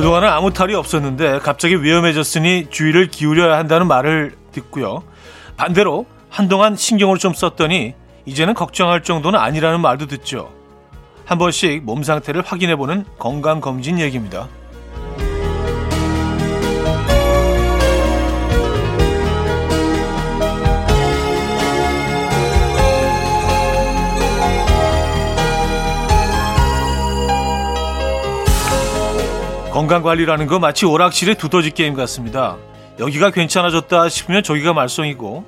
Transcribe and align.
그동안은 0.00 0.28
아무 0.28 0.50
탈이 0.50 0.74
없었는데 0.74 1.40
갑자기 1.40 1.82
위험해졌으니 1.82 2.68
주의를 2.70 3.08
기울여야 3.08 3.58
한다는 3.58 3.86
말을 3.86 4.34
듣고요. 4.50 5.02
반대로 5.58 6.06
한동안 6.30 6.74
신경을 6.74 7.18
좀 7.18 7.34
썼더니 7.34 7.92
이제는 8.24 8.54
걱정할 8.54 9.02
정도는 9.02 9.38
아니라는 9.38 9.82
말도 9.82 10.06
듣죠. 10.06 10.50
한 11.26 11.36
번씩 11.36 11.84
몸 11.84 12.02
상태를 12.02 12.40
확인해보는 12.40 13.04
건강검진 13.18 13.98
얘기입니다. 13.98 14.48
건강관리라는 29.72 30.48
거 30.48 30.58
마치 30.58 30.84
오락실의 30.84 31.36
두더지 31.36 31.70
게임 31.70 31.94
같습니다. 31.94 32.56
여기가 32.98 33.30
괜찮아졌다 33.30 34.08
싶으면 34.08 34.42
저기가 34.42 34.72
말썽이고 34.72 35.44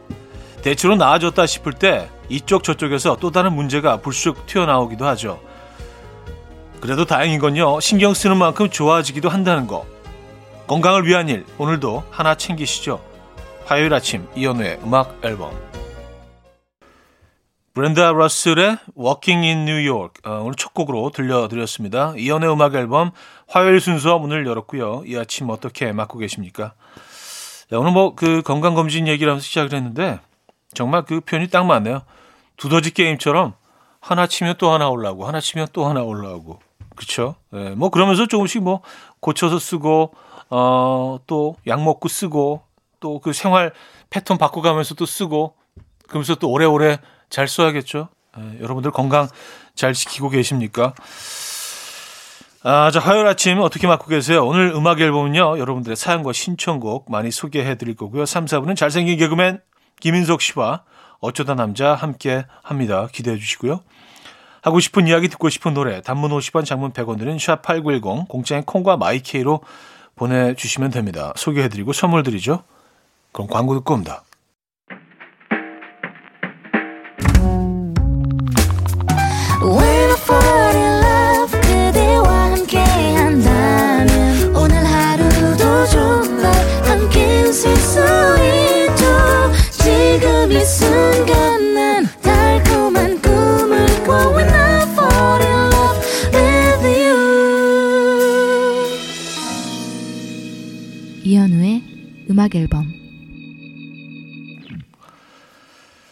대체로 0.63 0.95
나아졌다 0.95 1.45
싶을 1.45 1.73
때 1.73 2.09
이쪽 2.29 2.63
저쪽에서 2.63 3.17
또 3.21 3.33
다른 3.33 3.53
문제가 3.53 3.97
불쑥 3.97 4.47
튀어나오기도 4.47 5.05
하죠. 5.07 5.41
그래도 6.81 7.05
다행인 7.05 7.41
건요. 7.41 7.81
신경 7.81 8.15
쓰는 8.15 8.37
만큼 8.37 8.71
좋아지기도 8.71 9.29
한다는 9.29 9.67
거. 9.67 9.87
건강을 10.69 11.05
위한 11.05 11.29
일 11.29 11.45
오늘도 11.59 12.05
하나 12.11 12.37
챙기시죠. 12.37 13.01
화요일 13.65 13.93
아침 13.93 14.29
이연우의 14.37 14.81
음악 14.85 15.19
앨범 15.23 15.51
브렌다 17.75 18.13
러셀의 18.13 18.77
Walking 18.99 19.47
in 19.47 19.59
New 19.61 19.91
York 19.91 20.21
어, 20.25 20.43
오늘 20.43 20.55
첫 20.57 20.75
곡으로 20.75 21.11
들려드렸습니다. 21.11 22.13
이연의 22.19 22.53
음악 22.53 22.75
앨범 22.75 23.13
화요일 23.53 23.81
순서 23.81 24.19
문을 24.19 24.47
열었고요. 24.47 25.03
이 25.07 25.15
아침 25.19 25.51
어떻게 25.51 25.93
맞고 25.93 26.19
계십니까? 26.19 26.73
네, 27.71 27.77
오늘 27.77 27.93
뭐 27.93 28.15
그 28.15 28.41
건강검진 28.43 29.07
얘기를 29.09 29.31
하면서 29.31 29.45
시작을 29.45 29.75
했는데 29.75 30.21
정말 30.73 31.05
그 31.05 31.21
표현이 31.21 31.49
딱 31.49 31.65
맞네요. 31.67 32.01
두더지 32.57 32.93
게임처럼 32.95 33.53
하나 34.01 34.27
치면 34.27 34.55
또 34.57 34.71
하나 34.71 34.89
올라오고 34.89 35.27
하나 35.27 35.39
치면 35.41 35.69
또 35.75 35.85
하나 35.85 36.03
올라오고 36.03 36.61
그렇죠? 36.97 37.35
네, 37.51 37.71
뭐 37.75 37.91
그러면서 37.91 38.27
조금씩 38.27 38.63
뭐 38.63 38.81
고쳐서 39.21 39.59
쓰고 39.59 40.15
어, 40.51 41.19
또 41.27 41.57
약 41.67 41.83
먹고 41.83 42.09
쓰고 42.09 42.63
또 43.01 43.19
그 43.21 43.35
생활 43.35 43.73
패턴 44.09 44.39
바꿔가면서 44.39 44.95
또 44.95 45.05
쓰고 45.05 45.57
그러면서 46.09 46.37
또 46.37 46.51
오래오래 46.51 46.99
잘 47.29 47.49
써야겠죠. 47.49 48.09
네, 48.39 48.61
여러분들 48.61 48.93
건강 48.93 49.29
잘 49.75 49.93
지키고 49.93 50.31
계십니까? 50.31 50.95
아, 52.65 52.93
자, 52.93 53.01
화요일 53.01 53.27
아침 53.27 53.59
어떻게 53.59 53.89
맞고 53.89 54.07
계세요? 54.07 54.47
오늘 54.47 54.69
음악 54.69 55.01
앨범은요, 55.01 55.59
여러분들의 55.59 55.97
사연과 55.97 56.33
신청곡 56.33 57.11
많이 57.11 57.33
소개해 57.33 57.75
드릴 57.75 57.97
거고요. 57.97 58.25
3, 58.25 58.45
4분은 58.45 58.77
잘생긴 58.77 59.19
개그맨 59.19 59.61
김인석 59.99 60.41
씨와 60.41 60.85
어쩌다 61.19 61.55
남자 61.55 61.95
함께 61.95 62.45
합니다. 62.63 63.09
기대해 63.11 63.37
주시고요. 63.37 63.81
하고 64.63 64.79
싶은 64.79 65.09
이야기 65.09 65.29
듣고 65.29 65.49
싶은 65.49 65.75
노래, 65.75 66.03
단문 66.03 66.31
50원, 66.31 66.65
장문 66.65 66.93
100원 66.93 67.19
드는 67.19 67.37
샵8910, 67.37 68.29
공짜인 68.29 68.63
콩과 68.63 68.97
마이케이로 68.97 69.61
보내주시면 70.15 70.93
됩니다. 70.93 71.33
소개해 71.35 71.69
드리고 71.69 71.93
선물 71.93 72.23
드리죠. 72.23 72.63
그럼 73.33 73.49
광고 73.49 73.75
듣고 73.75 73.95
옵니다. 73.95 74.23
음악 102.33 102.55
앨범 102.55 102.91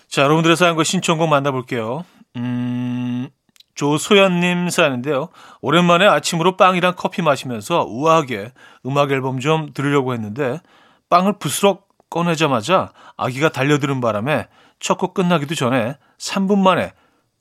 자, 0.06 0.22
여러분들의 0.22 0.54
사연과 0.56 0.84
신청곡 0.84 1.28
만나볼게요. 1.31 2.04
음, 2.36 3.28
조소연님 3.75 4.69
사연인데요. 4.69 5.31
오랜만에 5.62 6.04
아침으로 6.06 6.56
빵이랑 6.58 6.94
커피 6.97 7.22
마시면서 7.22 7.86
우아하게 7.88 8.53
음악 8.84 9.12
앨범 9.12 9.41
좀 9.41 9.72
들으려고 9.72 10.12
했는데 10.12 10.60
빵을 11.08 11.38
부스럭 11.38 11.88
꺼내자마자 12.10 12.92
아기가 13.16 13.48
달려드는 13.48 14.00
바람에 14.02 14.48
첫 14.78 14.98
곡 14.98 15.14
끝나기도 15.14 15.54
전에 15.54 15.97
3분 16.19 16.58
만에 16.58 16.92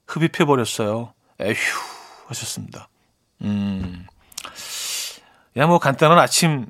흡입해버렸어요. 0.08 1.14
에휴 1.42 1.56
하셨습니다. 2.28 2.88
음, 3.42 4.06
그냥 5.54 5.70
뭐 5.70 5.80
간단한 5.80 6.18
아침 6.20 6.68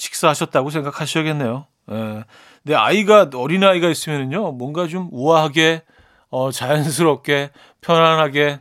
식사하셨다고 0.00 0.70
생각하셔야겠네요. 0.70 1.66
예. 1.92 2.24
근데 2.62 2.74
아이가 2.74 3.28
어린 3.34 3.62
아이가 3.64 3.88
있으면은요 3.88 4.52
뭔가 4.52 4.86
좀 4.88 5.08
우아하게 5.12 5.82
어, 6.30 6.50
자연스럽게 6.50 7.50
편안하게 7.80 8.60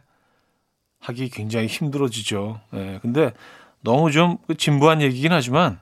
하기 1.02 1.30
굉장히 1.30 1.68
힘들어지죠. 1.68 2.60
예. 2.74 3.00
근데 3.02 3.32
너무 3.82 4.12
좀그 4.12 4.56
진부한 4.58 5.02
얘기긴 5.02 5.32
하지만 5.32 5.80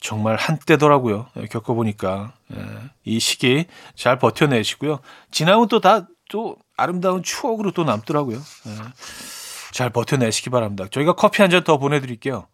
정말 0.00 0.36
한때더라고요. 0.36 1.26
예, 1.36 1.46
겪어보니까 1.46 2.32
예. 2.54 2.64
이 3.04 3.20
시기 3.20 3.66
잘 3.94 4.18
버텨내시고요. 4.18 5.00
지나면 5.30 5.68
또다또 5.68 6.56
아름다운 6.76 7.22
추억으로 7.22 7.72
또 7.72 7.84
남더라고요. 7.84 8.38
예. 8.38 8.72
잘 9.72 9.90
버텨내시기 9.90 10.48
바랍니다. 10.48 10.86
저희가 10.90 11.12
커피 11.14 11.42
한 11.42 11.50
잔 11.50 11.62
더 11.62 11.76
보내드릴게요. 11.76 12.46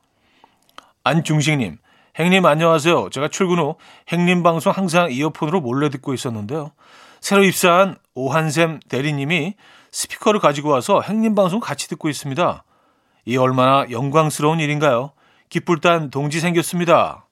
안중식님, 1.05 1.77
행님 2.16 2.47
안녕하세요. 2.47 3.10
제가 3.10 3.28
출근 3.28 3.58
후 3.58 3.76
행님 4.08 4.42
방송 4.44 4.72
항상 4.72 5.10
이어폰으로 5.10 5.60
몰래 5.60 5.88
듣고 5.88 6.14
있었는데요. 6.14 6.70
새로 7.20 7.42
입사한 7.42 7.97
오한샘 8.14 8.80
대리님이 8.88 9.54
스피커를 9.91 10.38
가지고 10.38 10.69
와서 10.69 11.00
행님 11.00 11.34
방송 11.34 11.58
같이 11.58 11.88
듣고 11.88 12.08
있습니다. 12.08 12.62
이 13.25 13.36
얼마나 13.36 13.91
영광스러운 13.91 14.60
일인가요? 14.60 15.10
기쁠 15.48 15.80
단 15.80 16.10
동지 16.10 16.38
생겼습니다. 16.38 17.26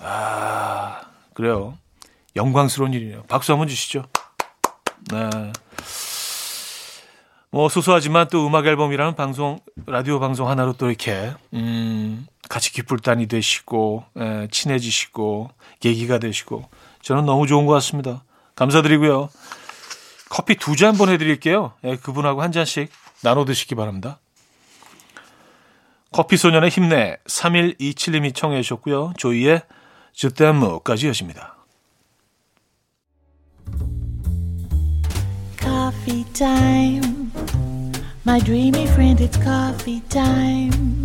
아, 0.00 1.00
그래요. 1.32 1.78
영광스러운 2.36 2.92
일이네요. 2.92 3.22
박수 3.28 3.52
한번 3.52 3.68
주시죠. 3.68 4.04
네. 5.12 5.52
뭐 7.50 7.68
소소하지만 7.68 8.28
또 8.28 8.46
음악 8.46 8.66
앨범이라는 8.66 9.14
방송 9.14 9.60
라디오 9.86 10.18
방송 10.18 10.48
하나로 10.48 10.72
또 10.74 10.88
이렇게 10.88 11.32
음 11.52 12.26
같이 12.54 12.72
기쁠단이 12.72 13.26
되시고 13.26 14.04
에, 14.16 14.42
예, 14.42 14.48
친해지시고 14.48 15.50
계기가 15.80 16.18
되시고 16.18 16.68
저는 17.02 17.26
너무 17.26 17.48
좋은 17.48 17.66
것 17.66 17.72
같습니다. 17.72 18.22
감사드리고요. 18.54 19.28
커피 20.28 20.54
두 20.54 20.76
잔 20.76 20.96
보내드릴게요. 20.96 21.72
예, 21.82 21.96
그분하고 21.96 22.42
한 22.42 22.52
잔씩 22.52 22.92
나눠 23.24 23.44
드시기 23.44 23.74
바랍니다. 23.74 24.20
커피 26.12 26.36
소년의 26.36 26.70
힘내 26.70 27.16
3127님이 27.26 28.32
청해 28.32 28.62
주셨고요. 28.62 29.14
조이의 29.16 29.62
주댐무까지 30.12 31.08
여십니다. 31.08 31.56
Coffee 35.60 36.24
time. 36.32 37.32
My 38.24 38.40
dreamy 38.40 38.84
friend, 38.84 39.20
it's 39.24 39.42
coffee 39.42 40.00
time. 40.08 41.04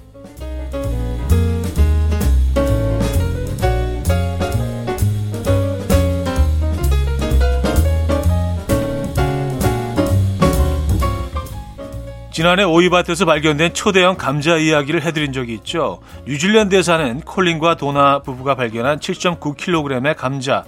지난해 12.31 12.63
오이밭에서 12.63 13.25
발견된 13.25 13.73
초대형 13.73 14.15
감자 14.15 14.55
이야기를 14.55 15.03
해드린 15.03 15.33
적이 15.33 15.55
있죠. 15.55 15.99
뉴질랜드에 16.25 16.81
사는 16.81 17.19
콜린과 17.19 17.75
도나 17.75 18.19
부부가 18.19 18.55
발견한 18.55 18.99
7.9kg의 18.99 20.15
감자 20.15 20.63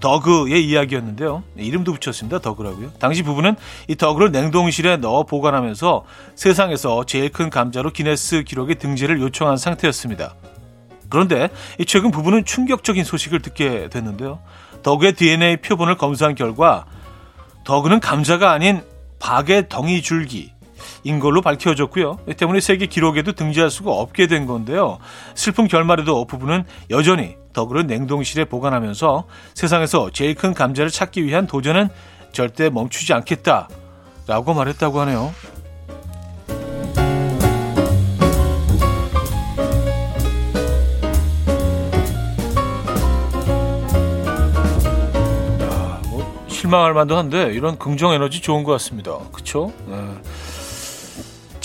더그의 0.00 0.66
이야기였는데요. 0.66 1.44
이름도 1.56 1.92
붙였습니다. 1.92 2.40
더그라고요. 2.40 2.90
당시 2.98 3.22
부부는 3.22 3.54
이 3.86 3.94
더그를 3.94 4.32
냉동실에 4.32 4.96
넣어 4.96 5.22
보관하면서 5.22 6.04
세상에서 6.34 7.04
제일 7.06 7.30
큰 7.30 7.48
감자로 7.48 7.90
기네스 7.90 8.42
기록에 8.42 8.74
등재를 8.74 9.20
요청한 9.20 9.56
상태였습니다. 9.56 10.34
그런데 11.08 11.48
최근 11.86 12.10
부부는 12.10 12.44
충격적인 12.44 13.04
소식을 13.04 13.40
듣게 13.40 13.88
됐는데요. 13.88 14.40
덕의 14.82 15.12
DNA 15.14 15.58
표본을 15.58 15.96
검사한 15.96 16.34
결과 16.34 16.86
덕은 17.64 18.00
감자가 18.00 18.50
아닌 18.50 18.82
박의 19.20 19.68
덩이 19.68 20.02
줄기 20.02 20.53
인 21.04 21.20
걸로 21.20 21.42
밝혀졌고요. 21.42 22.18
이 22.28 22.34
때문에 22.34 22.60
세계 22.60 22.86
기록에도 22.86 23.32
등재할 23.32 23.70
수가 23.70 23.92
없게 23.92 24.26
된 24.26 24.46
건데요. 24.46 24.98
슬픈 25.34 25.68
결말에도 25.68 26.24
부부는 26.24 26.64
여전히 26.90 27.36
덕을 27.52 27.86
냉동실에 27.86 28.46
보관하면서 28.46 29.24
세상에서 29.54 30.10
제일 30.10 30.34
큰 30.34 30.54
감자를 30.54 30.90
찾기 30.90 31.24
위한 31.24 31.46
도전은 31.46 31.88
절대 32.32 32.70
멈추지 32.70 33.12
않겠다라고 33.12 34.54
말했다고 34.54 35.00
하네요. 35.00 35.32
실망할 46.48 46.94
만도 46.94 47.16
한데 47.16 47.52
이런 47.52 47.78
긍정 47.78 48.12
에너지 48.14 48.40
좋은 48.40 48.64
것 48.64 48.72
같습니다. 48.72 49.18
그렇죠? 49.32 49.70
네. 49.86 49.96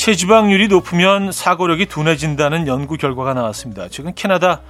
체지방률이 0.10 0.70
높으면 0.70 1.32
사고력이 1.32 1.86
둔해진다는 1.86 2.66
연구 2.66 2.98
결과가 2.98 3.36
나왔습니다. 3.36 3.90
최근 3.90 4.16
캐나다 4.16 4.62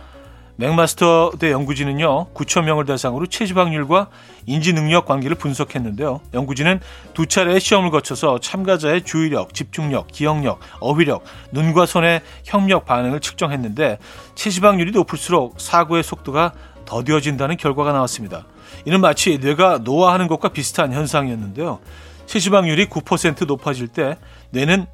맥마스터대 0.57 1.49
연구진은요 1.51 2.33
9천 2.33 2.65
명을 2.65 2.83
대상으로 2.83 3.25
체지방률과 3.25 4.09
인지 4.47 4.73
능력 4.73 5.05
관계를 5.05 5.37
분석했는데요. 5.37 6.19
연구진은 6.33 6.81
두 7.13 7.25
차례의 7.25 7.61
시험을 7.61 7.89
거쳐서 7.89 8.39
참가자의 8.39 9.03
주의력, 9.05 9.53
집중력, 9.53 10.07
기억력, 10.07 10.59
어휘력, 10.81 11.23
눈과 11.53 11.85
손의 11.85 12.19
협력 12.43 12.85
반응을 12.85 13.21
측정했는데 13.21 13.97
체지방률이 14.35 14.91
높을수록 14.91 15.61
사고의 15.61 16.03
속도가 16.03 16.51
더뎌진다는 16.83 17.55
결과가 17.55 17.93
나왔습니다. 17.93 18.45
이는 18.83 18.99
마치 18.99 19.37
뇌가 19.37 19.79
노화하는 19.85 20.27
것과 20.27 20.49
비슷한 20.49 20.91
현상이었는데요. 20.91 21.79
체지방률이 22.25 22.87
9% 22.87 23.47
높아질 23.47 23.87
때 23.87 24.17
뇌는 24.49 24.85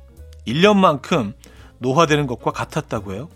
1년만큼 0.48 1.34
노화되는 1.80 2.28
것과 2.28 2.52
같았다고 2.52 3.14
해요. 3.14 3.30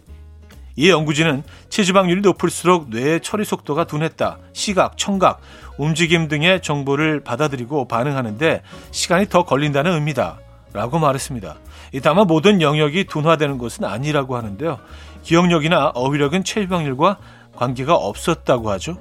이 0.75 0.89
연구진은 0.89 1.43
체지방률이 1.69 2.21
높을수록 2.21 2.89
뇌의 2.89 3.21
처리 3.21 3.43
속도가 3.43 3.83
둔했다. 3.83 4.37
시각, 4.53 4.97
청각, 4.97 5.41
움직임 5.77 6.27
등의 6.27 6.61
정보를 6.61 7.21
받아들이고 7.21 7.87
반응하는데 7.87 8.61
시간이 8.91 9.27
더 9.27 9.43
걸린다는 9.43 9.93
의미다. 9.93 10.39
라고 10.71 10.99
말했습니다. 10.99 11.55
다만 12.03 12.27
모든 12.27 12.61
영역이 12.61 13.05
둔화되는 13.05 13.57
것은 13.57 13.85
아니라고 13.85 14.37
하는데요. 14.37 14.79
기억력이나 15.23 15.87
어휘력은 15.95 16.43
체지방률과 16.43 17.17
관계가 17.55 17.95
없었다고 17.95 18.69
하죠. 18.71 18.97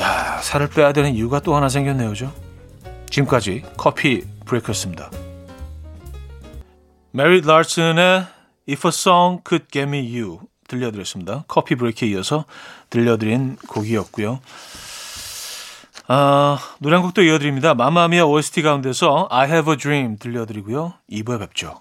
야, 0.00 0.38
살을 0.40 0.70
빼야 0.70 0.92
되는 0.92 1.14
이유가 1.14 1.38
또 1.40 1.54
하나 1.54 1.68
생겼네요. 1.68 2.14
죠 2.14 2.32
지금까지 3.10 3.62
커피 3.76 4.22
브레이크였습니다. 4.46 5.10
메리 7.16 7.42
라슨의 7.42 8.26
If 8.68 8.88
a 8.88 8.88
Song 8.88 9.40
Could 9.48 9.68
Get 9.70 9.88
Me 9.88 10.00
You 10.00 10.40
들려드렸습니다. 10.66 11.44
커피 11.46 11.76
브레이크에 11.76 12.08
이어서 12.08 12.44
들려드린 12.90 13.54
곡이었고요. 13.68 14.40
아, 16.08 16.58
노래 16.80 16.96
한 16.96 17.04
곡도 17.04 17.22
이어드립니다. 17.22 17.74
마마미아 17.74 18.24
OST 18.24 18.62
가운데서 18.62 19.28
I 19.30 19.48
Have 19.48 19.72
a 19.72 19.78
Dream 19.78 20.18
들려드리고요. 20.18 20.94
2부에 21.08 21.38
뵙죠. 21.38 21.78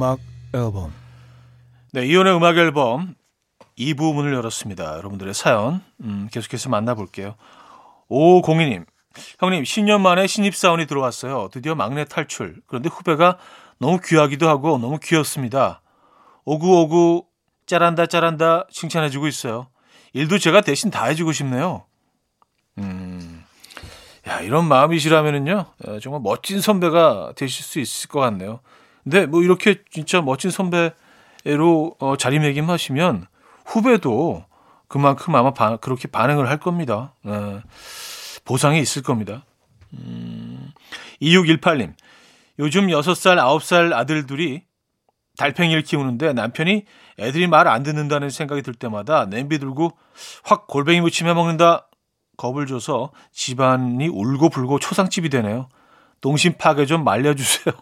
음악 0.00 0.18
앨범 0.54 0.94
네, 1.92 2.06
이현우의 2.06 2.34
음악 2.34 2.56
앨범 2.56 3.14
2부 3.76 4.14
문을 4.14 4.32
열었습니다. 4.32 4.96
여러분들의 4.96 5.34
사연 5.34 5.82
음, 6.00 6.26
계속해서 6.32 6.70
만나볼게요. 6.70 7.34
5502님 8.08 8.86
형님, 9.40 9.62
10년 9.62 10.00
만에 10.00 10.26
신입 10.26 10.56
사원이 10.56 10.86
들어왔어요. 10.86 11.50
드디어 11.52 11.74
막내 11.74 12.06
탈출. 12.06 12.62
그런데 12.66 12.88
후배가 12.88 13.36
너무 13.78 14.00
귀하기도 14.02 14.48
하고 14.48 14.78
너무 14.78 14.98
귀엽습니다. 15.02 15.82
오구오구, 16.46 17.26
짜란다, 17.66 18.06
짜란다 18.06 18.68
칭찬해주고 18.70 19.26
있어요. 19.26 19.68
일도 20.14 20.38
제가 20.38 20.62
대신 20.62 20.90
다 20.90 21.04
해주고 21.04 21.32
싶네요. 21.32 21.84
음, 22.78 23.44
야, 24.26 24.40
이런 24.40 24.64
마음이시라면은요, 24.64 25.66
어, 25.86 25.98
정말 26.00 26.22
멋진 26.22 26.62
선배가 26.62 27.34
되실 27.36 27.64
수 27.64 27.80
있을 27.80 28.08
것 28.08 28.20
같네요. 28.20 28.60
근데 29.04 29.26
뭐 29.26 29.42
이렇게 29.42 29.82
진짜 29.90 30.20
멋진 30.20 30.50
선배로 30.50 31.96
어, 31.98 32.16
자리매김하시면 32.16 33.26
후배도 33.66 34.44
그만큼 34.88 35.34
아마 35.34 35.52
바, 35.52 35.76
그렇게 35.76 36.08
반응을 36.08 36.48
할 36.48 36.58
겁니다. 36.58 37.14
네. 37.22 37.60
보상이 38.44 38.80
있을 38.80 39.02
겁니다. 39.02 39.44
음, 39.94 40.72
2618님. 41.22 41.94
요즘 42.58 42.88
6살, 42.88 43.38
9살 43.38 43.92
아들들이 43.92 44.62
달팽이를 45.38 45.82
키우는데 45.82 46.32
남편이 46.34 46.84
애들이 47.18 47.46
말 47.46 47.66
안 47.68 47.82
듣는다는 47.82 48.28
생각이 48.30 48.62
들 48.62 48.74
때마다 48.74 49.26
냄비 49.26 49.58
들고 49.58 49.92
확 50.42 50.66
골뱅이 50.66 51.00
무침 51.00 51.26
해 51.28 51.34
먹는다 51.34 51.88
겁을 52.36 52.66
줘서 52.66 53.12
집안이 53.32 54.08
울고 54.08 54.48
불고 54.50 54.78
초상집이 54.78 55.28
되네요. 55.30 55.68
동심 56.20 56.54
파괴 56.58 56.84
좀 56.86 57.04
말려주세요. 57.04 57.74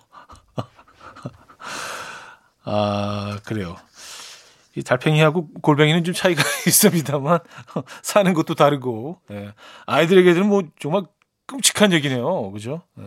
아, 2.64 3.38
그래요. 3.44 3.76
이 4.74 4.82
달팽이하고 4.82 5.48
골뱅이는 5.60 6.04
좀 6.04 6.14
차이가 6.14 6.42
있습니다만 6.66 7.40
사는 8.02 8.32
것도 8.34 8.54
다르고 8.54 9.20
예. 9.32 9.52
아이들에게는 9.86 10.46
뭐 10.46 10.62
정말 10.78 11.02
끔찍한 11.46 11.92
얘기네요. 11.92 12.52
그죠? 12.52 12.82
예. 13.00 13.04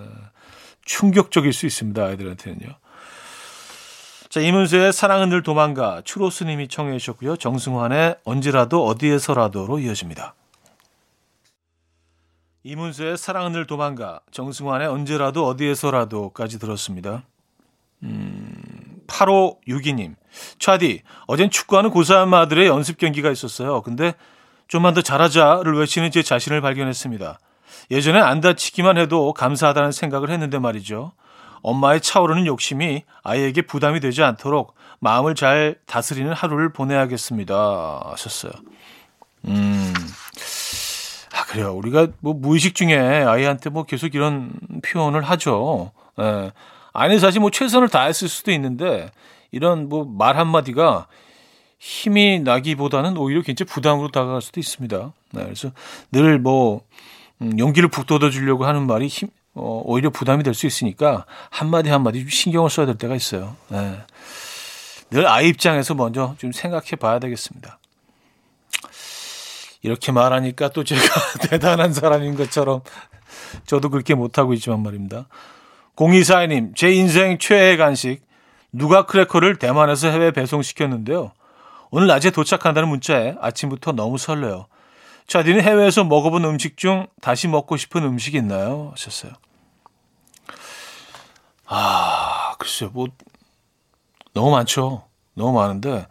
충격적일 0.83 1.53
수 1.53 1.65
있습니다. 1.65 2.03
아이들한테는요. 2.03 2.75
자, 4.29 4.39
이문세의 4.39 4.93
사랑은 4.93 5.29
늘 5.29 5.43
도망가 5.43 6.01
추로스님이 6.03 6.67
청해 6.67 6.97
주셨고요. 6.97 7.37
정승환의 7.37 8.15
언제라도 8.23 8.85
어디에서라도로 8.85 9.79
이어집니다. 9.79 10.35
이문세의 12.63 13.17
사랑은 13.17 13.51
늘 13.53 13.67
도망가 13.67 14.21
정승환의 14.31 14.87
언제라도 14.87 15.47
어디에서라도까지 15.47 16.59
들었습니다. 16.59 17.23
음, 18.03 19.01
8562님. 19.07 20.15
차디, 20.59 21.01
어젠 21.27 21.49
축구하는 21.49 21.91
고3 21.91 22.33
아들의 22.33 22.67
연습 22.67 22.97
경기가 22.97 23.29
있었어요. 23.31 23.81
근데 23.81 24.13
좀만 24.67 24.93
더 24.93 25.01
잘하자를 25.01 25.77
외치는 25.77 26.11
제 26.11 26.23
자신을 26.23 26.61
발견했습니다. 26.61 27.39
예전에 27.91 28.19
안 28.19 28.39
다치기만 28.39 28.97
해도 28.97 29.33
감사하다는 29.33 29.91
생각을 29.91 30.29
했는데 30.29 30.59
말이죠. 30.59 31.11
엄마의 31.61 32.01
차오르는 32.01 32.45
욕심이 32.45 33.03
아이에게 33.23 33.63
부담이 33.63 33.99
되지 33.99 34.23
않도록 34.23 34.75
마음을 34.99 35.35
잘 35.35 35.75
다스리는 35.85 36.31
하루를 36.31 36.71
보내야겠습니다. 36.71 38.01
하셨어요. 38.05 38.53
음. 39.45 39.93
아, 41.33 41.45
그래요. 41.45 41.73
우리가 41.73 42.07
뭐 42.19 42.33
무의식 42.33 42.75
중에 42.75 42.97
아이한테 42.97 43.69
뭐 43.69 43.83
계속 43.83 44.15
이런 44.15 44.53
표현을 44.85 45.21
하죠. 45.23 45.91
예. 46.19 46.51
아니 46.93 47.19
사실 47.19 47.39
뭐 47.41 47.49
최선을 47.51 47.89
다했을 47.89 48.27
수도 48.27 48.51
있는데 48.51 49.09
이런 49.51 49.89
뭐 49.89 50.05
말 50.05 50.37
한마디가 50.37 51.07
힘이 51.79 52.39
나기보다는 52.41 53.17
오히려 53.17 53.41
굉장히 53.41 53.69
부담으로 53.69 54.09
다가갈 54.09 54.41
수도 54.41 54.59
있습니다. 54.59 55.13
네, 55.31 55.43
그래서 55.43 55.71
늘뭐 56.11 56.81
음, 57.41 57.57
용기를 57.59 57.89
북돋워 57.89 58.29
주려고 58.29 58.65
하는 58.65 58.85
말이 58.85 59.07
힘, 59.07 59.29
어, 59.55 59.81
오히려 59.85 60.09
부담이 60.11 60.43
될 60.43 60.53
수 60.53 60.67
있으니까 60.67 61.25
한마디 61.49 61.89
한마디 61.89 62.19
좀 62.19 62.29
신경을 62.29 62.69
써야 62.69 62.85
될 62.85 62.97
때가 62.97 63.15
있어요. 63.15 63.55
네. 63.69 63.97
늘 65.09 65.27
아이 65.27 65.49
입장에서 65.49 65.95
먼저 65.95 66.35
좀 66.37 66.51
생각해 66.51 66.91
봐야 66.99 67.17
되겠습니다. 67.19 67.79
이렇게 69.81 70.11
말하니까 70.11 70.69
또 70.69 70.83
제가 70.83 71.01
대단한 71.49 71.93
사람인 71.93 72.35
것처럼 72.35 72.81
저도 73.65 73.89
그렇게 73.89 74.13
못하고 74.13 74.53
있지만 74.53 74.83
말입니다. 74.83 75.25
0242님, 76.01 76.75
제 76.75 76.91
인생 76.91 77.37
최애 77.37 77.77
간식 77.77 78.21
누가 78.71 79.05
크래커를 79.05 79.57
대만에서 79.59 80.07
해외 80.07 80.31
배송시켰는데요. 80.31 81.31
오늘 81.91 82.07
낮에 82.07 82.31
도착한다는 82.31 82.89
문자에 82.89 83.35
아침부터 83.39 83.91
너무 83.91 84.17
설레요. 84.17 84.65
차디는 85.27 85.61
해외에서 85.61 86.03
먹어본 86.03 86.43
음식 86.45 86.77
중 86.77 87.05
다시 87.21 87.47
먹고 87.47 87.77
싶은 87.77 88.03
음식 88.03 88.33
있나요? 88.33 88.89
하셨어요. 88.91 89.33
아, 91.67 92.55
글쎄요. 92.57 92.89
뭐 92.93 93.07
너무 94.33 94.49
많죠. 94.51 95.03
너무 95.35 95.53
많은데 95.53 96.07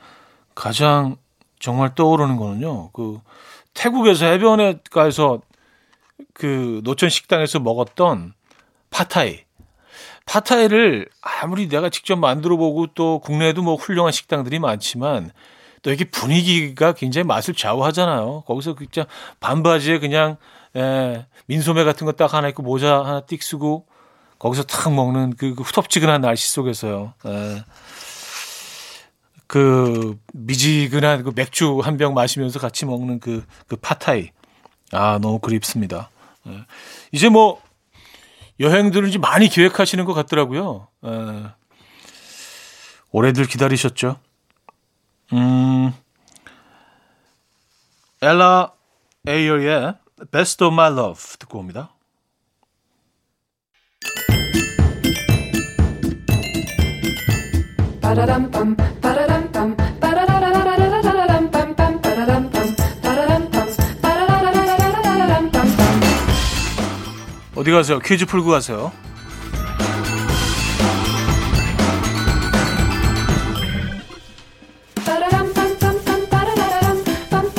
가장 0.54 1.16
정말 1.59 1.94
떠오르는 1.94 2.37
거는요. 2.37 2.90
그 2.92 3.20
태국에서 3.75 4.26
해변가에서 4.26 5.40
그 6.32 6.80
노천 6.85 7.09
식당에서 7.09 7.59
먹었던 7.59 8.35
파타이. 8.90 9.50
파타이를 10.31 11.09
아무리 11.21 11.69
내가 11.69 11.89
직접 11.91 12.15
만들어 12.17 12.57
보고 12.57 12.87
또 12.95 13.19
국내에도 13.19 13.63
뭐 13.63 13.75
훌륭한 13.75 14.13
식당들이 14.13 14.61
많지만 14.61 15.33
또 15.83 15.91
이게 15.91 16.05
분위기가 16.05 16.93
굉장히 16.93 17.25
맛을 17.27 17.53
좌우하잖아요. 17.55 18.45
거기서 18.47 18.77
진짜 18.79 19.07
반바지에 19.41 19.99
그냥 19.99 20.37
예, 20.77 21.27
민소매 21.47 21.83
같은 21.83 22.05
거 22.07 22.13
딱 22.13 22.33
하나 22.33 22.49
있고 22.49 22.63
모자 22.63 22.99
하나 23.01 23.23
띡 23.23 23.43
쓰고 23.43 23.87
거기서 24.39 24.63
탁 24.65 24.93
먹는 24.95 25.35
그, 25.37 25.55
그 25.57 25.63
후텁지근한 25.65 26.21
날씨 26.21 26.49
속에서요. 26.53 27.13
예. 27.27 27.65
그 29.49 30.17
미지근한 30.33 31.25
그 31.25 31.33
맥주 31.35 31.81
한 31.83 31.97
병 31.97 32.15
마시면서 32.15 32.61
같이 32.61 32.87
먹는 32.87 33.19
그, 33.19 33.45
그 33.67 33.75
파타이. 33.75 34.31
아, 34.93 35.19
너무 35.21 35.41
그립습니다. 35.41 36.09
예. 36.47 36.53
이제 37.11 37.29
뭐 37.29 37.61
여행들을 38.61 39.09
이제 39.09 39.19
많이 39.19 39.49
계획하시는 39.49 40.05
것 40.05 40.12
같더라고요. 40.12 40.88
예. 41.07 41.47
오래들 43.11 43.47
기다리셨죠? 43.47 44.17
음, 45.33 45.93
엘라 48.23 48.73
에이어의 49.26 49.95
Best 50.31 50.62
of 50.62 50.75
My 50.75 50.93
Love 50.93 51.38
듣고 51.38 51.59
옵니다. 51.59 51.90
어디 67.61 67.71
가세요? 67.73 67.99
퀴즈 67.99 68.25
풀고 68.25 68.49
가세요. 68.49 68.90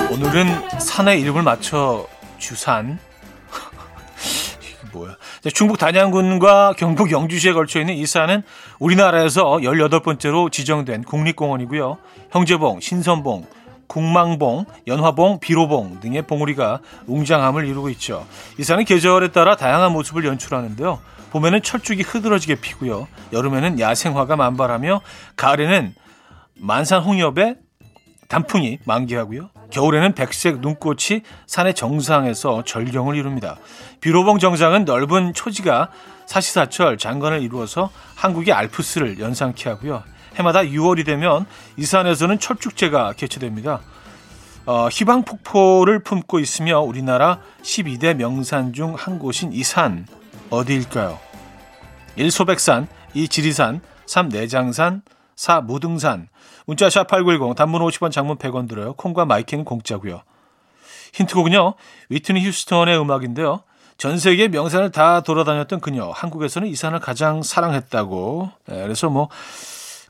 오늘은 0.10 0.80
산의 0.80 1.22
이름을 1.22 1.44
맞춰 1.44 2.08
주산. 2.40 2.98
이게 4.64 4.76
뭐야? 4.92 5.18
중북 5.54 5.78
단양군과 5.78 6.74
경북 6.80 7.12
영주시에 7.12 7.54
걸쳐 7.54 7.80
있는 7.80 7.94
이 7.94 8.08
산은 8.08 8.42
우리나라에서 8.80 9.60
18번째로 9.62 10.52
지정된 10.52 11.04
국립공원이고요. 11.04 12.00
형제봉, 12.32 12.80
신선봉, 12.80 13.46
국망봉, 13.92 14.64
연화봉, 14.88 15.42
비로봉 15.42 16.00
등의 16.00 16.22
봉우리가 16.22 16.80
웅장함을 17.08 17.68
이루고 17.68 17.90
있죠. 17.90 18.26
이 18.58 18.64
산은 18.64 18.86
계절에 18.86 19.34
따라 19.34 19.58
다양한 19.58 19.92
모습을 19.92 20.24
연출하는데요. 20.24 21.00
봄에는 21.32 21.62
철쭉이 21.62 22.02
흐드러지게 22.04 22.56
피고요. 22.56 23.10
여름에는 23.34 23.82
야생화가 23.82 24.38
만발하며 24.38 25.02
가을에는 25.36 25.94
만산 26.56 27.02
홍엽에 27.02 27.56
단풍이 28.30 28.80
만개하고요. 28.86 29.50
겨울에는 29.72 30.14
백색 30.16 30.62
눈꽃이 30.62 31.24
산의 31.48 31.74
정상에서 31.74 32.64
절경을 32.64 33.18
이룹니다. 33.18 33.58
비로봉 34.00 34.40
정상은 34.40 34.86
넓은 34.86 35.34
초지가 35.34 35.90
사시사철 36.28 36.98
장관을 36.98 37.42
이루어서 37.42 37.90
한국의 38.16 38.54
알프스를 38.54 39.20
연상케 39.20 39.70
하고요. 39.70 40.04
해마다 40.36 40.62
6월이 40.62 41.06
되면 41.06 41.46
이 41.78 41.86
산에서는 41.86 42.40
철쭉제가 42.40 43.14
개최됩니다. 43.14 43.82
어, 44.66 44.88
희방폭포를 44.92 46.04
품고 46.04 46.40
있으며 46.40 46.82
우리나라 46.82 47.40
12대 47.64 48.14
명산 48.16 48.74
중 48.74 48.96
한 48.96 49.20
곳인 49.20 49.54
이산 49.54 50.06
어디일까요? 50.50 51.20
1. 52.16 52.30
소백산 52.30 52.88
2. 53.14 53.28
지리산 53.28 53.82
3. 54.06 54.30
내장산 54.30 55.02
4. 55.36 55.62
무등산 55.62 56.28
문자샵 56.66 57.08
8910 57.08 57.56
단문 57.56 57.82
50원 57.82 58.12
장문 58.12 58.38
100원 58.38 58.70
들어요. 58.70 58.94
콩과 58.94 59.26
마이K는 59.26 59.66
공짜고요. 59.66 60.22
힌트곡은요. 61.14 61.74
휘트니 62.10 62.46
휴스턴의 62.46 63.00
음악인데요. 63.00 63.64
전 63.98 64.18
세계 64.18 64.48
명산을 64.48 64.92
다 64.92 65.22
돌아다녔던 65.22 65.80
그녀. 65.80 66.10
한국에서는 66.10 66.68
이 66.68 66.76
산을 66.76 67.00
가장 67.00 67.44
사랑했다고. 67.44 68.52
네, 68.68 68.82
그래서 68.84 69.10
뭐 69.10 69.30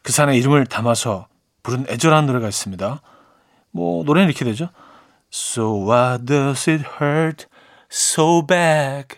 그 0.04 0.12
산의 0.12 0.38
이름을 0.40 0.66
담아서 0.66 1.28
부른 1.64 1.86
애절한 1.90 2.26
노래가 2.26 2.48
있습니다. 2.48 3.02
뭐 3.72 4.04
노래는 4.04 4.30
이렇게 4.30 4.46
되죠. 4.46 4.70
So 5.32 5.88
why 5.90 6.18
does 6.24 6.70
it 6.70 6.84
hurt 7.02 7.46
so 7.92 8.46
bad? 8.46 9.18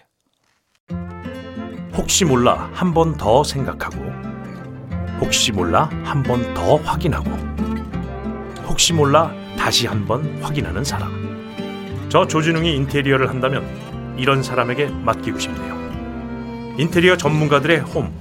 혹시 1.96 2.25
몰라 2.25 2.70
한 2.74 2.94
번 2.94 3.18
더 3.18 3.44
생각하고 3.44 3.98
혹시 5.20 5.52
몰라 5.52 5.90
한 6.04 6.24
번 6.24 6.54
더 6.54 6.75
확인하고 6.78 7.30
혹시 8.68 8.94
몰라 8.94 9.32
다시 9.58 9.88
한 9.88 10.06
번 10.06 10.42
확인하는 10.42 10.84
사람 10.84 11.12
저 12.10 12.28
조진웅이 12.28 12.75
인테리어를 12.75 13.30
한다면 13.30 13.63
이런 14.18 14.42
사람에게 14.44 14.88
맡기고 14.88 15.38
싶네요 15.40 16.75
인테리어 16.80 17.16
전문가들의 17.16 17.80
홈 17.82 18.12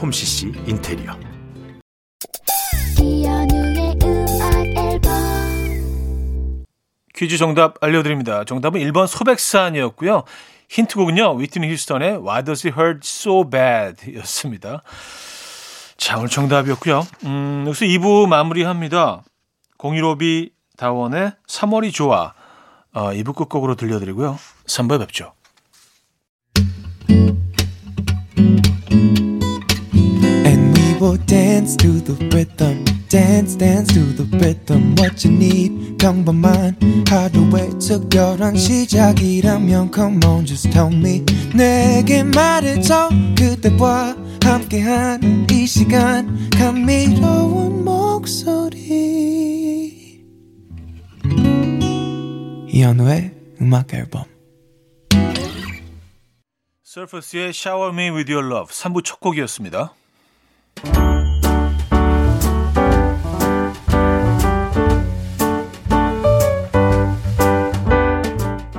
홈CC 0.00 0.52
인테리어 0.66 1.12
퀴즈 7.16 7.38
정답 7.38 7.82
알려드립니다. 7.82 8.44
정답은 8.44 8.80
1번 8.80 9.06
소백산이었고요. 9.06 10.24
힌트곡은요. 10.68 11.34
위트니 11.36 11.70
휴스턴의 11.70 12.18
Why 12.18 12.44
Does 12.44 12.66
It 12.66 12.78
Hurt 12.78 13.00
So 13.02 13.48
Bad 13.48 14.14
였습니다. 14.16 14.82
자, 15.96 16.18
오늘 16.18 16.28
정답이었고요. 16.28 17.06
음, 17.24 17.64
여기서 17.66 17.86
2부 17.86 18.28
마무리합니다. 18.28 19.22
015B 19.78 20.50
다원의 20.76 21.32
3월이 21.48 21.92
좋아. 21.92 22.34
어, 22.92 23.10
2부 23.12 23.34
끝곡으로 23.34 23.76
들려드리고요. 23.76 24.38
3부에 24.66 24.98
뵙죠. 25.00 25.32
Will 31.06 31.16
dance 31.26 31.76
to 31.76 32.00
the 32.00 32.14
rhythm. 32.34 32.84
Dance, 33.08 33.54
dance 33.54 33.92
to 33.94 34.00
the 34.16 34.24
rhythm. 34.38 34.96
What 34.98 35.24
you 35.24 35.32
need, 35.32 35.96
평범한 35.98 36.76
하루의 37.08 37.78
특별한 37.78 38.56
시작이라면 38.56 39.92
Come 39.94 40.24
on, 40.24 40.44
just 40.44 40.68
tell 40.70 40.92
me. 40.92 41.24
내게 41.54 42.24
말해줘. 42.24 43.10
그대와 43.38 44.16
함께한 44.42 45.46
이 45.50 45.66
시간. 45.66 46.50
감미로운 46.50 47.84
목소리. 47.84 48.82
이현우의 52.68 53.30
음악 53.60 53.94
앨범. 53.94 54.24
서퍼스의 56.82 57.50
Shower 57.50 57.92
Me 57.92 58.10
With 58.10 58.32
Your 58.32 58.52
Love 58.52 58.72
3부 58.72 59.04
첫 59.04 59.20
곡이었습니다. 59.20 59.94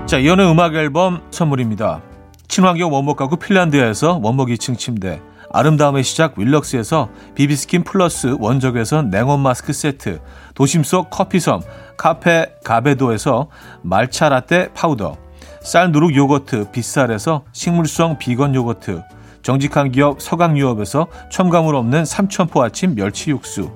자, 0.07 0.17
이현우의 0.17 0.49
음악 0.49 0.73
앨범 0.73 1.21
선물입니다. 1.31 2.01
친환경 2.47 2.93
원목 2.93 3.17
가구 3.17 3.35
핀란드에서 3.35 4.21
원목 4.23 4.47
2층 4.47 4.77
침대, 4.77 5.21
아름다움의 5.51 6.05
시작 6.05 6.39
윌럭스에서 6.39 7.09
비비스킨 7.35 7.83
플러스 7.83 8.37
원적에서 8.39 9.01
냉온 9.01 9.41
마스크 9.41 9.73
세트, 9.73 10.21
도심 10.53 10.83
속 10.83 11.09
커피섬 11.09 11.61
카페 11.97 12.45
가베도에서 12.63 13.49
말차 13.81 14.29
라떼 14.29 14.69
파우더, 14.73 15.17
쌀 15.61 15.91
누룩 15.91 16.15
요거트 16.15 16.71
빗살에서 16.71 17.43
식물성 17.51 18.17
비건 18.17 18.55
요거트, 18.55 19.03
정직한 19.47 19.93
기업 19.93 20.21
서강유업에서 20.21 21.07
첨가물 21.31 21.73
없는 21.75 22.03
삼천포 22.03 22.61
아침 22.61 22.95
멸치 22.95 23.31
육수, 23.31 23.71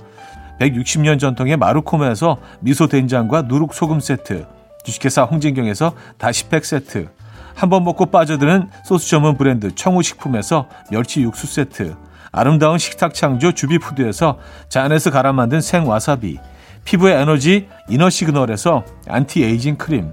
160년 0.60 1.18
전통의 1.18 1.56
마루코메에서 1.56 2.40
미소 2.60 2.88
된장과 2.88 3.44
누룩 3.44 3.74
소금 3.74 4.02
세트, 4.02 4.46
주식회사 4.84 5.24
홍진경에서 5.24 5.94
다시팩 6.18 6.66
세트, 6.66 7.08
한 7.56 7.70
번 7.70 7.86
먹고 7.86 8.08
빠져드는 8.08 8.70
소스 8.84 9.08
전문 9.08 9.38
브랜드 9.38 9.74
청우식품에서 9.74 10.68
멸치 10.92 11.22
육수 11.22 11.48
세트, 11.48 11.96
아름다운 12.34 12.78
식탁 12.78 13.14
창조 13.14 13.54
주비푸드에서 13.54 14.40
잔에서 14.68 15.10
갈아 15.10 15.32
만든 15.32 15.62
생와사비, 15.62 16.38
피부의 16.84 17.16
에너지 17.16 17.70
이너 17.88 18.10
시그널에서 18.10 18.84
안티에이징 19.08 19.78
크림, 19.78 20.12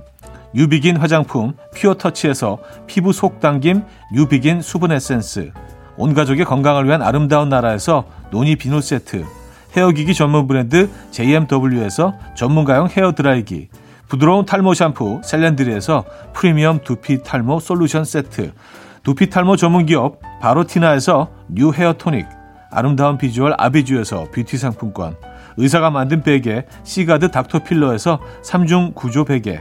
뉴비긴 0.54 0.96
화장품 0.96 1.54
퓨어 1.74 1.94
터치에서 1.94 2.58
피부 2.86 3.12
속 3.12 3.40
당김 3.40 3.82
뉴비긴 4.14 4.62
수분 4.62 4.92
에센스, 4.92 5.52
온 5.96 6.14
가족의 6.14 6.44
건강을 6.44 6.86
위한 6.86 7.02
아름다운 7.02 7.48
나라에서 7.48 8.04
노니 8.30 8.56
비누 8.56 8.80
세트, 8.80 9.24
헤어기기 9.76 10.14
전문 10.14 10.46
브랜드 10.46 10.88
JMW에서 11.10 12.14
전문가용 12.34 12.88
헤어 12.88 13.12
드라이기, 13.12 13.68
부드러운 14.08 14.46
탈모 14.46 14.72
샴푸 14.72 15.20
셀렌드리에서 15.22 16.04
프리미엄 16.32 16.80
두피 16.82 17.22
탈모 17.22 17.60
솔루션 17.60 18.04
세트, 18.04 18.52
두피 19.02 19.28
탈모 19.28 19.56
전문 19.56 19.86
기업 19.86 20.20
바로티나에서 20.40 21.30
뉴 21.48 21.72
헤어 21.72 21.92
토닉, 21.92 22.26
아름다운 22.70 23.18
비주얼 23.18 23.54
아비주에서 23.58 24.28
뷰티 24.32 24.56
상품권, 24.56 25.16
의사가 25.58 25.90
만든 25.90 26.22
베개 26.22 26.64
시가드 26.84 27.30
닥터필러에서 27.30 28.20
3중 28.42 28.94
구조 28.94 29.24
베개, 29.24 29.60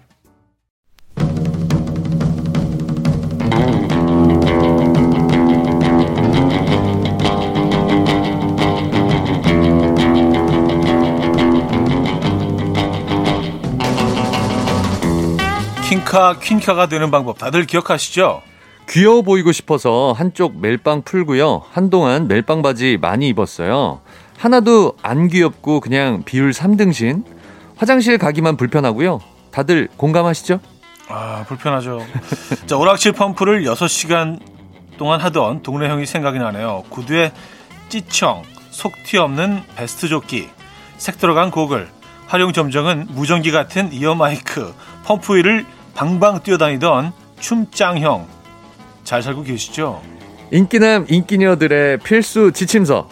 퀸카 16.11 16.39
퀸카가 16.39 16.87
되는 16.87 17.09
방법 17.09 17.37
다들 17.37 17.65
기억하시죠? 17.65 18.41
귀여워 18.89 19.21
보이고 19.21 19.53
싶어서 19.53 20.13
한쪽 20.17 20.59
멜빵 20.59 21.03
풀고요. 21.03 21.63
한동안 21.71 22.27
멜빵 22.27 22.61
바지 22.61 22.97
많이 22.99 23.29
입었어요. 23.29 24.01
하나도 24.37 24.97
안 25.03 25.29
귀엽고 25.29 25.79
그냥 25.79 26.23
비율 26.25 26.51
3등신. 26.51 27.23
화장실 27.77 28.17
가기만 28.17 28.57
불편하고요. 28.57 29.21
다들 29.51 29.87
공감하시죠? 29.95 30.59
아, 31.07 31.45
불편하죠. 31.47 32.05
자, 32.67 32.75
오락실 32.75 33.13
펌프를 33.13 33.63
6시간 33.63 34.39
동안 34.97 35.21
하던 35.21 35.63
동네 35.63 35.87
형이 35.87 36.05
생각이 36.05 36.39
나네요. 36.39 36.83
구두에 36.89 37.31
찌청, 37.87 38.43
속 38.69 38.91
티 39.05 39.17
없는 39.17 39.63
베스트 39.77 40.09
조끼, 40.09 40.49
색 40.97 41.19
들어간 41.19 41.51
고글, 41.51 41.87
활용 42.27 42.51
점정은 42.51 43.07
무전기 43.11 43.51
같은 43.51 43.93
이어 43.93 44.13
마이크, 44.15 44.73
펌프 45.05 45.35
위를 45.37 45.65
방방 45.95 46.43
뛰어다니던 46.43 47.11
춤짱형. 47.39 48.27
잘 49.03 49.21
살고 49.21 49.43
계시죠? 49.43 50.01
인기남 50.51 51.05
인기녀들의 51.09 51.99
필수 51.99 52.51
지침서. 52.51 53.07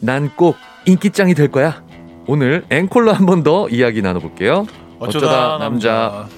난 0.00 0.30
꼭 0.36 0.56
인기짱이 0.86 1.34
될 1.34 1.50
거야. 1.50 1.82
오늘 2.26 2.64
앵콜로 2.70 3.12
한 3.12 3.26
번 3.26 3.42
더 3.42 3.68
이야기 3.68 4.00
나눠볼게요. 4.02 4.66
어쩌다, 4.98 5.26
어쩌다 5.26 5.58
남자. 5.58 5.92
남자. 5.92 6.28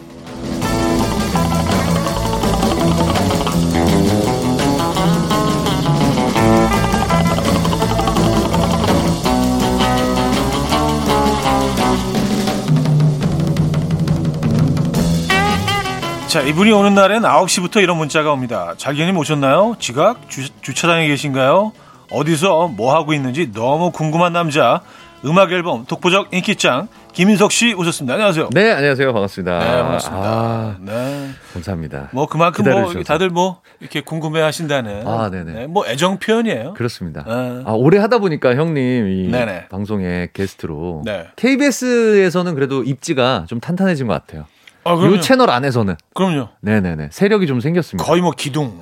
자, 16.36 16.42
이분이 16.42 16.70
오는 16.70 16.94
날엔 16.94 17.22
9시부터 17.22 17.82
이런 17.82 17.96
문자가 17.96 18.30
옵니다. 18.30 18.74
자기님 18.76 19.16
오셨나요? 19.16 19.76
지각? 19.78 20.28
주, 20.28 20.46
주차장에 20.60 21.08
계신가요? 21.08 21.72
어디서 22.10 22.68
뭐 22.68 22.94
하고 22.94 23.14
있는지 23.14 23.52
너무 23.52 23.90
궁금한 23.90 24.34
남자. 24.34 24.82
음악 25.24 25.50
앨범 25.52 25.86
독보적 25.86 26.34
인기짱 26.34 26.88
김인석 27.14 27.52
씨 27.52 27.72
오셨습니다. 27.72 28.12
안녕하세요. 28.12 28.50
네, 28.52 28.70
안녕하세요. 28.70 29.14
반갑습니다. 29.14 29.58
네, 29.60 29.82
반갑습니다. 29.82 30.28
아, 30.28 30.76
네. 30.78 31.30
감사합니다. 31.54 32.10
뭐 32.12 32.26
그만큼 32.26 32.64
뭐 32.64 32.70
기다려주셔서. 32.74 33.04
다들 33.04 33.30
뭐 33.30 33.62
이렇게 33.80 34.02
궁금해 34.02 34.42
하신다는 34.42 35.08
아, 35.08 35.30
네네. 35.30 35.52
네, 35.52 35.66
뭐 35.66 35.86
애정 35.86 36.18
표현이에요. 36.18 36.74
그렇습니다. 36.74 37.24
네. 37.26 37.62
아, 37.64 37.72
오래 37.72 37.96
하다 37.96 38.18
보니까 38.18 38.56
형님 38.56 39.08
이 39.08 39.30
네네. 39.30 39.68
방송에 39.68 40.28
게스트로 40.34 41.00
네. 41.06 41.28
KBS에서는 41.36 42.54
그래도 42.54 42.84
입지가 42.84 43.46
좀 43.48 43.58
탄탄해진 43.58 44.06
것 44.06 44.12
같아요. 44.12 44.44
아. 44.86 45.08
이 45.08 45.20
채널 45.20 45.50
안에서는 45.50 45.96
그럼요. 46.14 46.48
네네네 46.60 47.08
세력이 47.12 47.46
좀 47.46 47.60
생겼습니다. 47.60 48.04
거의 48.04 48.22
뭐 48.22 48.32
기둥. 48.32 48.80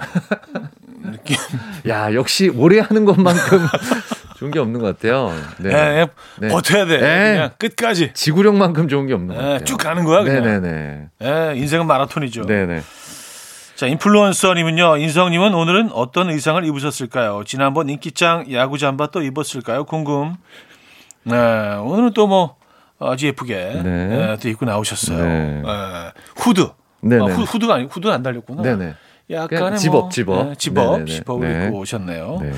느낌. 1.02 1.36
야 1.88 2.12
역시 2.14 2.48
오래 2.48 2.80
하는 2.80 3.04
것만큼 3.04 3.66
좋은 4.36 4.50
게 4.50 4.58
없는 4.58 4.80
것 4.80 4.86
같아요. 4.86 5.32
네. 5.58 5.70
네. 5.70 6.06
네. 6.40 6.48
버텨야 6.48 6.86
돼. 6.86 6.98
네. 6.98 7.32
그냥 7.34 7.50
끝까지. 7.58 8.12
지구력만큼 8.14 8.88
좋은 8.88 9.06
게 9.06 9.14
없는 9.14 9.28
것 9.34 9.34
네, 9.40 9.42
같아요. 9.52 9.64
쭉 9.64 9.76
가는 9.76 10.04
거야. 10.04 10.22
그냥. 10.22 10.42
네네네. 10.42 11.08
네, 11.20 11.52
인생은 11.56 11.86
마라톤이죠. 11.86 12.46
네네. 12.46 12.82
자, 13.76 13.86
인플루언서님은요, 13.86 14.98
인성님은 14.98 15.52
오늘은 15.52 15.90
어떤 15.92 16.30
의상을 16.30 16.64
입으셨을까요? 16.64 17.42
지난번 17.44 17.88
인기짱 17.88 18.52
야구 18.52 18.78
잠바 18.78 19.08
또 19.08 19.20
입었을까요? 19.22 19.84
궁금. 19.84 20.36
네, 21.24 21.36
오늘은 21.82 22.12
또 22.14 22.26
뭐, 22.28 22.56
아주 22.98 23.26
예쁘게, 23.26 23.54
네. 23.54 24.06
네, 24.08 24.36
또 24.40 24.48
입고 24.48 24.64
나오셨어요. 24.66 25.18
네. 25.18 25.62
네, 25.62 26.12
후드. 26.36 26.68
네네. 27.00 27.22
아, 27.22 27.26
후, 27.34 27.42
후드가 27.42 27.74
아니고, 27.74 27.90
후드는 27.90 28.14
안 28.14 28.22
달렸구나. 28.22 28.62
네네. 28.62 28.94
약간의 29.30 29.48
그냥 29.48 29.70
뭐, 29.70 29.78
zip-up, 29.78 30.10
zip-up. 30.10 30.48
네, 30.48 30.54
zip-up. 30.56 31.06
zip-up을 31.06 31.58
네. 31.58 31.66
입고 31.66 31.78
오셨네요. 31.78 32.38
네. 32.40 32.52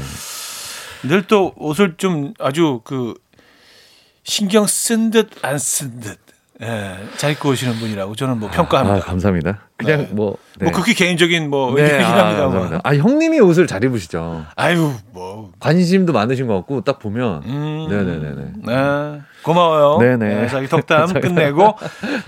늘또 1.04 1.52
옷을 1.56 1.96
좀 1.96 2.34
아주 2.38 2.80
그, 2.84 3.14
신경 4.24 4.64
쓴 4.66 5.10
듯 5.10 5.30
안 5.42 5.56
쓴 5.56 6.00
듯, 6.00 6.18
예, 6.62 6.96
잘 7.18 7.32
입고 7.32 7.50
오시는 7.50 7.74
분이라고 7.74 8.14
저는 8.14 8.38
뭐 8.38 8.50
평가합니다. 8.50 8.96
아, 8.96 9.00
감사합니다. 9.00 9.60
그냥 9.76 9.98
네. 10.02 10.08
뭐. 10.12 10.38
네. 10.58 10.64
뭐 10.64 10.72
그게 10.72 10.94
개인적인 10.94 11.50
뭐 11.50 11.74
네, 11.74 11.82
의견이긴 11.82 12.06
아, 12.14 12.18
합니다만. 12.24 12.50
감사합니다. 12.52 12.80
아, 12.82 12.94
형님이 12.94 13.40
옷을 13.40 13.66
잘 13.66 13.84
입으시죠. 13.84 14.46
아유, 14.56 14.92
뭐. 15.12 15.52
관심도 15.60 16.14
많으신 16.14 16.46
것 16.46 16.54
같고, 16.54 16.80
딱 16.80 16.98
보면. 16.98 17.42
음, 17.44 17.86
네네네네. 17.90 18.52
네. 18.64 19.20
고마워요. 19.42 19.98
네네. 19.98 20.48
자기 20.48 20.66
덕담 20.66 21.12
끝내고. 21.20 21.76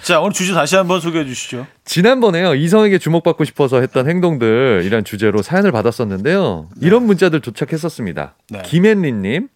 자, 0.03 0.21
오늘 0.21 0.33
주제 0.35 0.53
다시 0.53 0.77
한번 0.77 1.01
소개해 1.01 1.25
주시죠. 1.25 1.67
지난번에요 1.89 2.55
이성에게 2.55 2.99
주목받고 2.99 3.45
싶어서 3.45 3.81
했던 3.81 4.09
행동들 4.11 4.83
이란 4.85 5.05
주제로 5.05 5.41
사연을 5.41 5.73
받았었는데요 5.73 6.69
이런 6.83 7.05
문자들 7.07 7.41
도착했었습니다 7.41 8.35
네. 8.51 8.61
김앤리님 8.63 9.49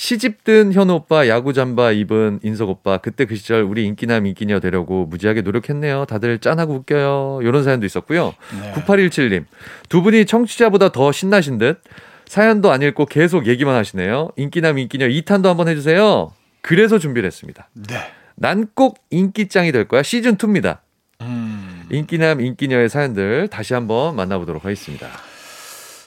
시집든 0.00 0.72
현우 0.72 0.94
오빠 0.94 1.28
야구 1.28 1.52
잠바 1.52 1.90
입은 1.90 2.40
인석 2.42 2.70
오빠 2.70 2.96
그때 2.96 3.26
그 3.26 3.36
시절 3.36 3.60
우리 3.60 3.84
인기남 3.84 4.24
인기녀 4.24 4.58
되려고 4.58 5.04
무지하게 5.04 5.42
노력했네요 5.42 6.06
다들 6.06 6.38
짠하고 6.38 6.72
웃겨요 6.72 7.40
이런 7.42 7.64
사연도 7.64 7.84
있었고요 7.84 8.32
네. 8.62 8.72
9817님 8.72 9.44
두 9.90 10.00
분이 10.00 10.24
청취자보다 10.24 10.90
더 10.92 11.12
신나신 11.12 11.58
듯 11.58 11.82
사연도 12.26 12.72
안 12.72 12.80
읽고 12.80 13.04
계속 13.04 13.46
얘기만 13.46 13.74
하시네요 13.76 14.30
인기남 14.38 14.78
인기녀 14.78 15.06
2탄도 15.06 15.48
한번 15.48 15.68
해주세요 15.68 16.32
그래서 16.62 16.98
준비를 16.98 17.26
했습니다 17.26 17.68
네. 17.74 17.96
난 18.36 18.68
꼭 18.74 19.00
인기짱이 19.10 19.70
될 19.70 19.86
거야 19.86 20.02
시즌 20.02 20.38
2입니다 20.38 20.78
음. 21.20 21.84
인기남 21.90 22.40
인기녀의 22.40 22.88
사연들 22.88 23.48
다시 23.48 23.74
한번 23.74 24.16
만나보도록 24.16 24.64
하겠습니다. 24.64 25.08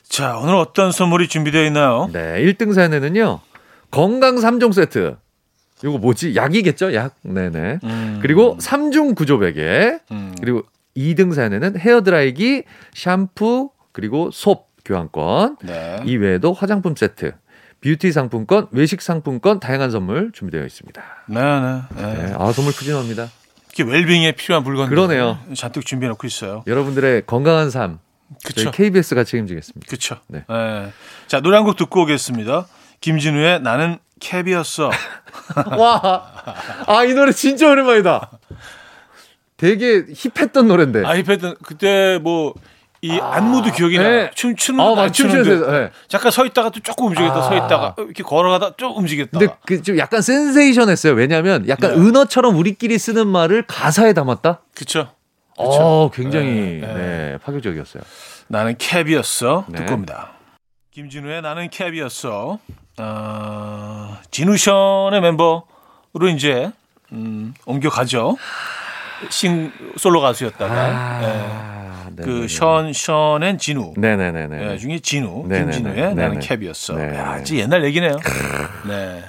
자, 0.10 0.38
오늘 0.38 0.56
어떤 0.56 0.92
선물이 0.92 1.28
준비되어 1.28 1.66
있나요? 1.66 2.10
네, 2.12 2.42
1등 2.44 2.74
사연에는요. 2.74 3.40
건강 3.98 4.36
3종 4.38 4.74
세트. 4.74 5.16
요거 5.84 6.00
뭐지? 6.00 6.36
약이겠죠? 6.36 6.96
약. 6.96 7.14
네네. 7.22 7.80
음. 7.84 8.20
그리고 8.24 8.58
3중 8.60 9.16
구조 9.16 9.38
베개. 9.38 10.00
음. 10.12 10.34
그리고 10.42 10.64
2등 10.98 11.34
사연에는 11.34 11.78
헤어드라이기, 11.78 12.64
샴푸, 12.96 13.70
그리고 13.92 14.32
솥 14.32 14.66
교환권. 14.84 15.58
네. 15.62 16.02
이외에도 16.06 16.54
화장품 16.54 16.96
세트, 16.96 17.34
뷰티 17.82 18.12
상품권, 18.12 18.68
외식 18.72 19.02
상품권 19.04 19.60
다양한 19.60 19.92
선물 19.92 20.32
준비되어 20.34 20.66
있습니다. 20.66 21.02
네, 21.28 21.40
네. 21.40 21.82
네. 21.96 22.14
네, 22.30 22.34
아 22.36 22.52
선물 22.52 22.74
푸짐합니다. 22.74 23.30
이렇게 23.76 23.92
웰빙에 23.92 24.32
필요한 24.34 24.64
물건들 24.64 24.90
그러네요. 24.96 25.38
잔뜩 25.56 25.86
준비해 25.86 26.10
놓고 26.10 26.26
있어요. 26.26 26.64
여러분들의 26.66 27.24
건강한 27.28 27.70
삶 27.70 28.00
저희 28.44 28.54
그렇죠. 28.66 28.72
KBS가 28.72 29.24
책임지겠습니다. 29.24 29.86
그렇죠. 29.88 30.18
네. 30.28 30.46
네. 30.50 30.92
자, 31.28 31.42
노래 31.42 31.58
한 31.58 31.66
곡 31.66 31.76
듣고 31.76 32.02
오겠습니다. 32.04 32.68
김진우의 33.04 33.62
나는 33.62 33.98
캡이었어. 34.22 34.90
와, 35.78 36.24
아 36.88 37.04
이 37.04 37.14
노래 37.14 37.34
진짜 37.34 37.70
오랜만이다. 37.70 38.32
되게 39.58 40.06
힙했던 40.16 40.68
노래인데. 40.70 41.04
아, 41.06 41.16
힙했던 41.18 41.56
그때 41.64 42.18
뭐이 42.22 43.20
안무도 43.22 43.74
기억이 43.74 43.98
나. 43.98 44.04
네. 44.04 44.32
춤추는 44.34 44.80
아, 44.80 45.12
추는데. 45.12 45.44
춤추면서, 45.44 45.72
네. 45.72 45.90
잠깐 46.08 46.32
서 46.32 46.46
있다가 46.46 46.70
또 46.70 46.80
조금 46.80 47.08
움직였다 47.08 47.42
서 47.42 47.50
아. 47.50 47.56
있다가 47.58 47.96
이렇게 47.98 48.24
걸어가다 48.24 48.76
좀 48.78 48.96
움직였다. 48.98 49.38
근데 49.38 49.54
그 49.66 49.82
좀 49.84 49.98
약간 49.98 50.22
센세이션했어요. 50.22 51.12
왜냐하면 51.14 51.68
약간 51.68 51.92
네. 51.92 51.98
은어처럼 51.98 52.56
우리끼리 52.56 52.98
쓰는 52.98 53.28
말을 53.28 53.66
가사에 53.68 54.14
담았다. 54.14 54.62
그쵸? 54.76 55.10
어, 55.58 56.10
굉장히 56.12 56.80
네, 56.82 56.88
네, 56.88 56.94
네. 56.94 57.38
파격적이었어요. 57.44 58.02
나는 58.48 58.76
캡이었어. 58.78 59.66
네. 59.68 59.80
듣고 59.80 59.94
옵니다. 59.96 60.32
김진우의 60.94 61.42
나는 61.42 61.70
캡이었어. 61.72 62.60
어, 63.00 64.18
진우션의 64.30 65.22
멤버로 65.22 65.64
이제 66.36 66.72
음, 67.12 67.56
옮겨가죠. 67.66 68.38
싱 69.32 69.72
솔로 69.98 70.22
가수였다가 70.22 70.76
네. 70.76 70.92
아, 70.94 72.06
네, 72.16 72.24
그 72.24 72.48
션, 72.48 72.94
션앤 72.94 73.58
진우 73.58 73.94
네네네네. 73.98 74.48
네, 74.68 74.78
중에 74.78 75.00
진우, 75.00 75.48
네네네. 75.48 75.72
김진우의 75.72 75.96
네네. 75.96 76.14
나는 76.14 76.40
캡이었어. 76.40 76.94
네. 76.94 77.18
야, 77.18 77.42
진짜 77.44 77.64
옛날 77.64 77.84
얘기네요. 77.86 78.16
네. 78.88 79.24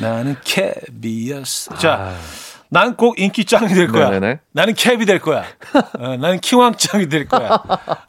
나는 0.00 0.34
캡이었어. 0.42 1.76
자, 1.76 2.16
난꼭 2.70 3.20
인기 3.20 3.44
짱이 3.44 3.68
될 3.72 3.86
거야. 3.86 4.06
아. 4.06 4.10
네네네. 4.10 4.40
나는 4.50 4.74
캡이 4.74 5.04
될 5.06 5.20
거야. 5.20 5.44
어, 6.00 6.16
나는 6.16 6.40
키왕 6.40 6.74
짱이 6.76 7.08
될 7.08 7.28
거야. 7.28 7.62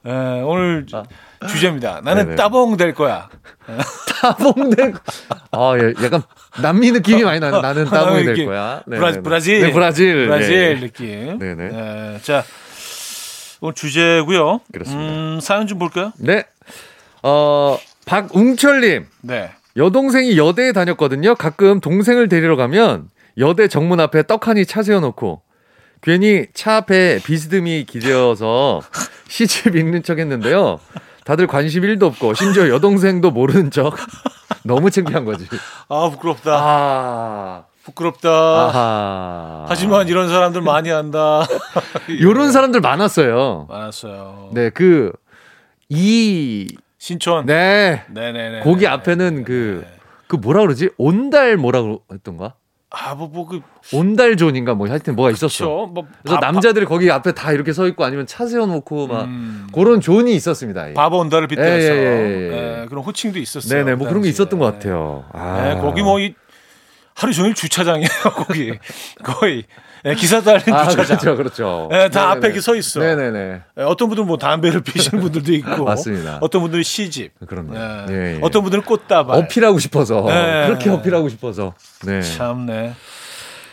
에, 0.08 0.42
오늘 0.42 0.88
주제입니다. 1.47 2.01
나는 2.03 2.21
아. 2.21 2.25
네네. 2.25 2.36
따봉 2.36 2.77
될 2.77 2.93
거야. 2.93 3.29
따봉될 4.21 4.93
거. 4.93 4.99
아, 5.51 5.77
예, 5.77 5.93
약간 6.03 6.23
남미 6.62 6.91
느낌이 6.91 7.23
많이 7.23 7.39
나는 7.39 7.60
나는 7.62 7.86
따봉이 7.86 8.23
될 8.23 8.45
거야. 8.45 8.82
브라, 8.86 8.97
네네네. 8.99 9.21
브라질. 9.21 9.62
네, 9.62 9.71
브라질. 9.71 10.27
브라질 10.27 10.75
네. 10.75 10.79
느낌. 10.79 11.39
네네. 11.39 11.69
네, 11.69 12.19
자, 12.21 12.43
오늘 13.62 13.73
주제고요. 13.73 14.62
그렇습니다. 14.71 15.10
음, 15.12 15.39
사연 15.41 15.67
좀 15.67 15.79
볼까요? 15.79 16.12
네. 16.17 16.45
어, 17.21 17.77
박웅철님. 18.06 19.06
네. 19.21 19.51
여동생이 19.77 20.38
여대에 20.38 20.71
다녔거든요. 20.71 21.36
가끔 21.36 21.79
동생을 21.79 22.29
데리러 22.29 22.56
가면 22.56 23.10
여대 23.38 23.67
정문 23.67 23.99
앞에 23.99 24.23
떡하니 24.23 24.65
차 24.65 24.84
세워놓고 24.84 25.41
괜히 26.01 26.45
차 26.53 26.75
앞에 26.77 27.19
비스듬히 27.23 27.86
기대어서 27.86 28.82
시집 29.29 29.75
읽는 29.75 30.03
척 30.03 30.19
했는데요. 30.19 30.79
다들 31.26 31.48
관심 31.48 31.84
1도 31.84 32.04
없고 32.04 32.34
심지어 32.34 32.70
여동생도 32.70 33.32
모르는 33.32 33.72
척 33.72 33.96
너무 34.64 34.90
창피한 34.90 35.26
거지. 35.26 35.48
아, 35.90 36.10
부끄럽다. 36.10 36.52
아, 36.56 37.64
부끄럽다. 37.84 38.30
아하. 38.30 39.66
하지만 39.68 40.08
이런 40.08 40.30
사람들 40.30 40.62
많이 40.62 40.90
한다. 40.90 41.46
요런 42.22 42.52
사람들 42.52 42.80
많았어요. 42.82 43.68
많았어요. 43.70 44.52
네, 44.54 44.70
그, 44.70 45.12
이, 45.90 46.68
신촌. 46.98 47.46
네. 47.46 48.04
네네네. 48.10 48.62
거기 48.62 48.88
앞에는 48.88 49.44
그, 49.44 49.86
그 50.28 50.38
뭐라 50.38 50.62
그러지? 50.62 50.90
온달 50.98 51.58
뭐라고 51.58 52.04
했던가? 52.12 52.56
아, 52.95 53.15
뭐, 53.15 53.27
뭐, 53.27 53.47
그, 53.47 53.60
온달존인가 53.91 54.75
뭐 54.75 54.88
하여튼 54.88 55.15
뭐가 55.15 55.32
있었어. 55.32 55.88
뭐, 55.88 56.06
그래서 56.21 56.39
바- 56.39 56.51
남자들이 56.51 56.86
거기 56.86 57.10
앞에 57.10 57.32
다 57.32 57.51
이렇게 57.51 57.73
서 57.73 57.88
있고 57.88 58.03
아니면 58.06 58.27
차 58.27 58.45
세워놓고 58.45 59.08
막 59.08 59.23
음. 59.23 59.67
그런 59.73 59.99
존이 59.99 60.34
있었습니다. 60.36 60.89
예. 60.91 60.93
바보 60.93 61.17
온달을 61.17 61.48
빗대서 61.47 61.91
예, 61.91 61.99
예, 61.99 62.51
예, 62.51 62.82
예. 62.82 62.86
그런 62.88 63.03
호칭도 63.03 63.39
있었어요. 63.39 63.79
네네 63.84 63.95
뭐그 63.95 64.10
그런 64.10 64.21
게. 64.23 64.29
있었던 64.29 64.60
것 64.60 64.65
같아요. 64.73 65.25
아. 65.34 65.63
네, 65.73 65.82
거기 65.82 66.03
뭐 66.03 66.19
이, 66.19 66.36
하루 67.15 67.34
종일 67.34 67.56
주차장이에요. 67.56 68.08
거기 68.47 68.77
거의 69.23 69.63
네, 70.04 70.16
기사 70.16 70.42
달린 70.42 70.74
아, 70.74 70.88
주차장. 70.88 71.18
그렇죠, 71.18 71.38
그렇죠. 71.38 71.88
네, 71.89 72.10
다 72.10 72.20
네네네. 72.22 72.38
앞에 72.38 72.48
이렇게 72.48 72.62
서 72.62 72.76
있어. 72.76 73.00
네네네. 73.00 73.62
네, 73.76 73.84
어떤 73.84 74.10
분들은 74.10 74.28
뭐 74.28 74.38
담배를 74.38 74.82
피시는 74.82 75.22
분들도 75.22 75.54
있고, 75.54 75.84
맞습니다. 75.86 76.39
어떤 76.42 76.62
분들은 76.62 76.84
시집, 76.84 77.32
그럼요. 77.48 77.74
네. 77.74 78.06
예, 78.10 78.36
예. 78.36 78.39
어떤 78.42 78.63
분들은 78.63 78.84
꽃다발. 78.84 79.38
어필하고 79.38 79.80
싶어서 79.80 80.26
네. 80.28 80.66
그렇게 80.68 80.89
어필하고 80.89 81.30
싶어서. 81.30 81.74
네. 82.06 82.22
참네. 82.22 82.96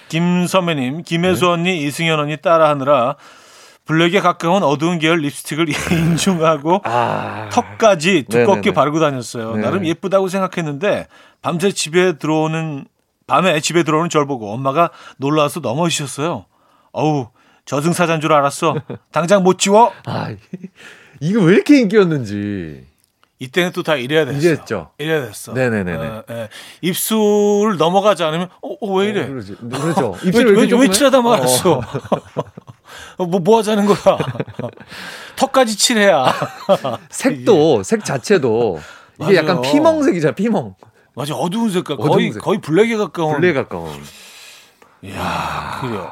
김선배님, 0.08 1.02
김혜수 1.02 1.48
언니, 1.48 1.82
이승현 1.84 2.18
언니 2.18 2.36
따라하느라 2.36 3.16
블랙에 3.84 4.20
가까운 4.20 4.62
어두운 4.62 4.98
계열 4.98 5.18
립스틱을 5.18 5.66
인중하고 5.92 6.80
아. 6.84 7.48
턱까지 7.52 8.26
두껍게 8.30 8.60
네네네. 8.60 8.72
바르고 8.72 9.00
다녔어요. 9.00 9.56
네. 9.56 9.62
나름 9.62 9.84
예쁘다고 9.84 10.28
생각했는데 10.28 11.06
밤새 11.42 11.72
집에 11.72 12.12
들어오는 12.18 12.84
밤에 13.30 13.60
집에 13.60 13.84
들어오는 13.84 14.10
절 14.10 14.26
보고 14.26 14.52
엄마가 14.52 14.90
놀라서 15.18 15.60
넘어지셨어요. 15.60 16.46
어우 16.90 17.28
저승사자인 17.64 18.20
줄 18.20 18.32
알았어. 18.32 18.74
당장 19.12 19.44
못 19.44 19.56
지워. 19.60 19.92
아, 20.06 20.34
이거 21.20 21.40
왜 21.40 21.54
이렇게 21.54 21.78
인기였는지. 21.78 22.86
이때는 23.38 23.70
또 23.72 23.82
다 23.84 23.94
이래야 23.94 24.24
됐어. 24.24 24.38
이랬죠. 24.38 24.90
이래야 24.98 25.24
됐어. 25.26 25.52
네네네네. 25.52 26.06
어, 26.06 26.24
예. 26.28 26.48
입술을 26.82 27.76
넘어가지 27.78 28.24
않으면 28.24 28.48
어, 28.62 28.74
어, 28.80 28.92
왜 28.96 29.06
이래? 29.10 29.22
어, 29.22 29.28
그러지. 29.28 29.54
그렇죠. 29.56 30.16
왜, 30.22 30.28
입술 30.28 30.46
왜, 30.54 30.62
왜 30.62 30.68
조그매? 30.68 30.90
칠하다 30.90 31.18
어. 31.20 31.22
말았어? 31.22 31.80
어, 33.18 33.24
뭐, 33.26 33.38
뭐 33.40 33.58
하자는 33.58 33.86
거야? 33.86 34.18
턱까지 35.36 35.78
칠해야. 35.78 36.34
색도 37.08 37.84
색 37.84 38.04
자체도 38.04 38.80
이게 39.20 39.24
맞아요. 39.24 39.36
약간 39.36 39.62
피멍색이잖아. 39.62 40.34
피멍. 40.34 40.74
맞아, 41.20 41.34
어두운 41.34 41.68
색깔. 41.70 41.96
어두운 42.00 42.08
거의, 42.12 42.32
색. 42.32 42.40
거의 42.42 42.60
블랙에 42.62 42.96
가까운. 42.96 43.38
블랙 43.38 43.52
가까운. 43.52 43.90
이야, 45.02 45.78
그래요. 45.82 46.10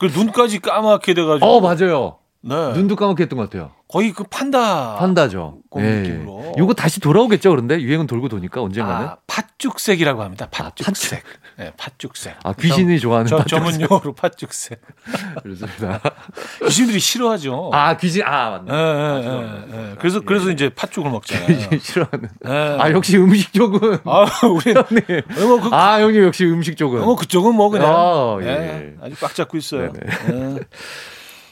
그 0.00 0.06
눈까지 0.06 0.58
까맣게 0.58 1.14
돼가지고. 1.14 1.46
어 1.46 1.60
맞아요. 1.60 2.18
네. 2.40 2.72
눈도 2.72 2.94
까맣게 2.94 3.24
했던 3.24 3.36
것 3.36 3.50
같아요. 3.50 3.72
거의 3.88 4.12
그 4.12 4.22
판다. 4.22 4.96
판다죠. 4.96 5.58
그 5.70 5.80
느낌으로. 5.80 6.54
요거 6.58 6.74
다시 6.74 7.00
돌아오겠죠. 7.00 7.50
그런데 7.50 7.80
유행은 7.80 8.06
돌고 8.06 8.28
도니까 8.28 8.62
언젠가는. 8.62 9.06
아, 9.06 9.16
팥죽색이라고 9.26 10.22
합니다. 10.22 10.46
팥죽색. 10.50 10.86
팥죽색. 10.86 11.24
네, 11.56 11.72
팥죽색. 11.76 12.36
아, 12.44 12.52
귀신이 12.52 13.00
좋아하는 13.00 13.28
저, 13.28 13.38
팥죽색. 13.38 13.64
전문 13.64 13.80
용어로 13.80 14.14
팥죽색. 14.14 14.80
그렇습니다. 15.42 16.00
귀신들이 16.64 17.00
싫어하죠. 17.00 17.70
아 17.72 17.96
귀신 17.96 18.22
아 18.24 18.60
예, 18.68 18.70
맞네. 18.70 18.72
예, 18.72 19.26
예, 19.26 19.90
예. 19.90 19.94
그래서 19.98 20.20
그래서 20.20 20.50
이제 20.50 20.68
팥죽을 20.68 21.10
먹잖아요. 21.10 21.70
싫어하는. 21.80 22.28
예. 22.46 22.76
아 22.78 22.90
역시 22.92 23.16
음식 23.16 23.52
쪽은. 23.52 23.98
아, 24.04 24.26
우리 24.46 24.74
형님. 24.74 25.48
뭐, 25.48 25.60
그, 25.60 25.74
아 25.74 26.00
형님 26.00 26.22
역시 26.24 26.44
음식 26.44 26.76
쪽은. 26.76 27.00
뭐 27.00 27.16
그쪽은 27.16 27.54
뭐 27.54 27.70
그냥 27.70 27.88
아, 27.90 28.38
예, 28.42 28.94
예. 29.02 29.14
잡고 29.34 29.56
있어요. 29.56 29.92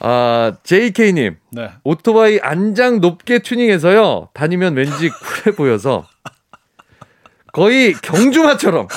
예. 0.03 0.07
아 0.07 0.53
JK님 0.63 1.37
네. 1.53 1.71
오토바이 1.85 2.39
안장 2.43 3.01
높게 3.01 3.39
튜닝해서요 3.41 4.31
다니면 4.35 4.75
왠지 4.77 5.11
쿨해 5.11 5.57
보여서 5.57 6.07
거의 7.53 7.95
경주마처럼 7.95 8.89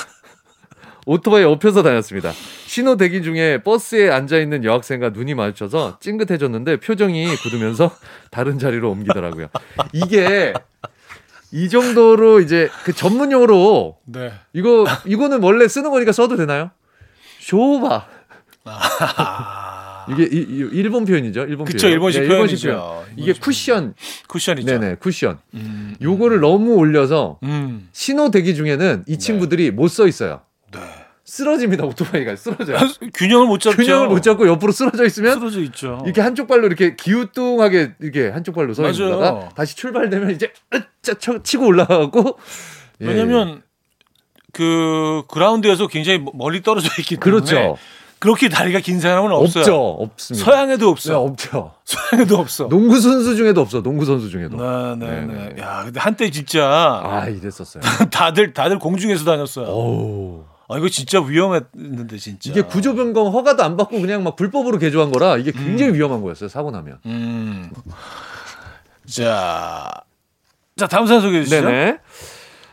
오토바이 1.06 1.44
업혀서 1.44 1.82
다녔습니다. 1.82 2.32
신호 2.68 2.96
대기 2.96 3.24
중에 3.24 3.64
버스에 3.64 4.12
앉아 4.12 4.38
있는 4.38 4.64
여학생과 4.64 5.10
눈이 5.10 5.34
마주쳐서 5.34 5.98
찡긋해졌는데 6.00 6.78
표정이 6.82 7.36
굳으면서 7.38 7.92
다른 8.30 8.60
자리로 8.60 8.92
옮기더라고요. 8.92 9.48
이게 9.92 10.54
이 11.52 11.68
정도로 11.68 12.42
이제 12.42 12.70
그 12.84 12.94
전문 12.94 13.32
용어로 13.32 13.98
네. 14.06 14.34
이거 14.54 14.86
이거는 15.06 15.42
원래 15.42 15.68
쓰는 15.68 15.90
거니까 15.90 16.12
써도 16.12 16.36
되나요? 16.36 16.70
쇼바 17.40 18.08
아, 18.66 19.69
이게 20.12 20.24
이, 20.24 20.40
이 20.42 20.70
일본 20.74 21.06
표현이죠. 21.06 21.42
일본 21.44 21.66
그쵸, 21.66 21.88
표현. 21.88 21.94
일본식 21.94 22.22
네, 22.24 22.28
표현이죠. 22.28 22.68
표현. 22.70 22.82
이게 23.14 23.26
일본식 23.28 23.42
쿠션 23.44 23.94
쿠션이죠. 24.28 24.80
네네 24.80 24.96
쿠션. 24.96 25.40
음, 25.56 25.96
요거를 26.02 26.40
너무 26.40 26.76
올려서 26.76 27.40
음. 27.44 27.88
신호 27.92 28.32
대기 28.32 28.56
중에는 28.56 29.04
이 29.08 29.18
친구들이 29.20 29.72
못써 29.72 30.08
있어요. 30.08 30.42
네. 30.72 30.80
쓰러집니다 31.26 31.84
오토바이가 31.86 32.36
쓰러져요. 32.36 32.78
아, 32.78 32.82
균형을 33.14 33.46
못 33.46 33.60
잡죠. 33.60 33.78
균형을 33.78 34.08
못 34.08 34.22
잡고 34.24 34.48
옆으로 34.48 34.72
쓰러져 34.72 35.06
있으면 35.06 35.38
쓰러져 35.38 35.62
있죠. 35.62 36.02
이렇게 36.04 36.22
한쪽 36.22 36.48
발로 36.48 36.66
이렇게 36.66 36.96
기우뚱하게 36.96 37.94
이렇게 38.00 38.30
한쪽 38.30 38.56
발로 38.56 38.74
서. 38.74 38.90
있다가 38.90 39.50
다시 39.56 39.76
출발되면 39.76 40.32
이제 40.32 40.52
으짜 40.74 41.14
쳐- 41.20 41.44
치고 41.44 41.68
올라가고 41.68 42.40
예. 43.02 43.06
왜냐면 43.06 43.62
그 44.52 45.22
그라운드에서 45.30 45.88
굉장히 45.88 46.24
멀리 46.34 46.62
떨어져 46.64 46.88
있기 47.00 47.18
때문에 47.18 47.44
그렇죠. 47.46 47.78
그렇게 48.20 48.50
다리가 48.50 48.80
긴 48.80 49.00
사람은 49.00 49.32
없어요. 49.32 49.62
없죠 49.62 49.76
없습니다. 49.76 50.46
서양에도 50.46 50.86
네, 50.86 50.92
없어. 50.92 51.22
없죠. 51.22 51.74
서양에도 51.86 52.38
없어. 52.38 52.68
농구 52.68 53.00
선수 53.00 53.36
중에도 53.36 53.62
없어. 53.62 53.82
농구 53.82 54.06
선수 54.06 54.30
중에도. 54.30 54.58
네, 54.58 54.96
네, 55.06 55.22
네, 55.22 55.26
네. 55.26 55.54
네. 55.56 55.62
야, 55.62 55.84
근데 55.86 56.00
한때 56.00 56.30
진짜 56.30 57.02
아 57.04 57.28
이랬었어요. 57.30 57.82
다들 58.12 58.54
다들 58.54 58.78
공중에서 58.78 59.24
다녔어요. 59.24 59.68
오. 59.68 60.46
아, 60.72 60.78
이거 60.78 60.88
진짜 60.88 61.20
위험했는데 61.20 62.18
진짜. 62.18 62.52
이게 62.52 62.62
구조 62.62 62.94
변경 62.94 63.28
허가도 63.34 63.64
안 63.64 63.76
받고 63.76 64.00
그냥 64.02 64.24
막 64.24 64.36
불법으로 64.36 64.78
개조한 64.78 65.12
거라 65.12 65.38
이게 65.38 65.52
굉장히 65.52 65.94
위험한 65.94 66.22
거였어요 66.22 66.48
사고 66.50 66.70
나면. 66.72 67.00
음. 67.06 67.72
자. 69.08 69.90
자, 70.78 70.88
다음 70.88 71.08
사연 71.08 71.22
소개해 71.22 71.44
주시죠. 71.44 71.66
네네. 71.66 71.98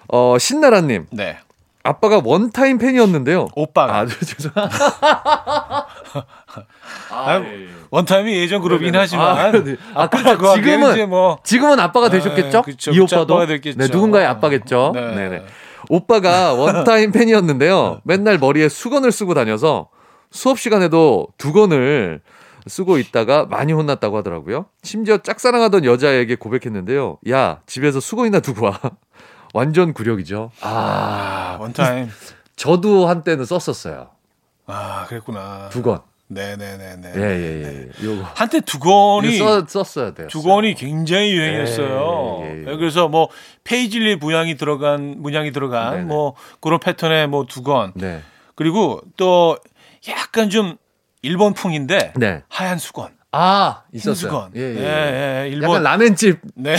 어 0.09 0.37
신나라 0.39 0.81
님 0.81 1.07
네. 1.11 1.39
아빠가 1.87 2.21
원타임 2.25 2.79
팬이었는데요. 2.79 3.49
오빠가 3.55 3.99
아 3.99 4.07
죄송. 4.07 4.51
아, 7.11 7.43
원타임이 7.91 8.37
예전 8.37 8.63
그룹이긴 8.63 8.95
하지만 8.95 9.39
아, 9.39 9.53
네. 9.53 9.77
아, 9.95 10.09
그렇죠. 10.09 10.39
지금은- 10.55 11.07
뭐 11.07 11.39
지금은 11.45 11.79
아빠가 11.81 12.09
되셨겠죠? 12.09 12.63
네, 12.63 12.73
그쵸. 12.73 12.91
이 12.93 12.99
그쵸, 12.99 13.17
오빠도 13.17 13.35
아빠가 13.35 13.47
됐겠죠. 13.47 13.79
네, 13.79 13.89
누군가의 13.89 14.27
아빠겠죠. 14.27 14.93
네. 14.95 15.15
네. 15.15 15.29
네 15.29 15.43
오빠가 15.89 16.53
원타임 16.53 17.13
팬이었는데요. 17.13 18.01
맨날 18.05 18.39
머리에 18.39 18.69
수건을 18.69 19.13
쓰고 19.13 19.35
다녀서 19.35 19.89
수업 20.31 20.59
시간에도 20.59 21.29
두건을 21.39 22.21
쓰고 22.67 22.99
있다가 22.99 23.47
많이 23.47 23.73
혼났다고 23.73 24.17
하더라고요. 24.19 24.67
심지어 24.83 25.19
짝사랑하던 25.19 25.85
여자에게 25.85 26.35
고백했는데요. 26.35 27.19
야, 27.31 27.61
집에서 27.67 28.01
수건이나 28.01 28.41
두고 28.41 28.67
와. 28.67 28.81
완전 29.55 29.93
굴욕이죠. 29.93 30.51
아, 30.61 30.69
아, 30.69 31.57
원타임. 31.61 32.11
저도 32.57 33.07
한때는 33.07 33.45
썼었어요. 33.45 34.09
아, 34.67 35.07
그랬구나. 35.09 35.69
두 35.71 35.83
건. 35.83 36.01
네네네네. 36.29 37.13
예, 37.15 37.21
예, 37.21 37.63
예. 37.63 38.05
요거. 38.05 38.25
한때 38.35 38.61
두 38.61 38.81
권이 38.81 39.39
썼어야 39.69 40.13
돼요. 40.13 40.27
두 40.29 40.43
권이 40.43 40.75
굉장히 40.75 41.31
유행했어요. 41.33 42.39
예, 42.43 42.47
예, 42.47 42.61
예. 42.61 42.77
그래서 42.77 43.09
뭐 43.09 43.29
페이즐리 43.63 44.17
문양이 44.17 44.57
들어간 44.57 45.17
문양이 45.19 45.53
들어간 45.53 45.93
네네. 45.93 46.05
뭐 46.05 46.35
그런 46.61 46.81
패턴의 46.81 47.29
뭐두 47.29 47.63
권. 47.63 47.93
네. 47.95 48.23
그리고 48.57 49.01
또 49.17 49.57
약간 50.09 50.51
좀 50.51 50.77
일본풍인데 51.23 52.15
네. 52.17 52.43
하얀 52.49 52.79
수건. 52.79 53.11
아, 53.39 53.83
흰 53.93 53.99
있었어요. 53.99 54.15
수건. 54.15 54.51
예, 54.57 54.61
예. 54.61 54.77
예, 54.77 54.81
예, 54.81 54.83
약간 54.83 55.53
일본. 55.53 55.83
라멘집 55.83 56.39
네. 56.55 56.77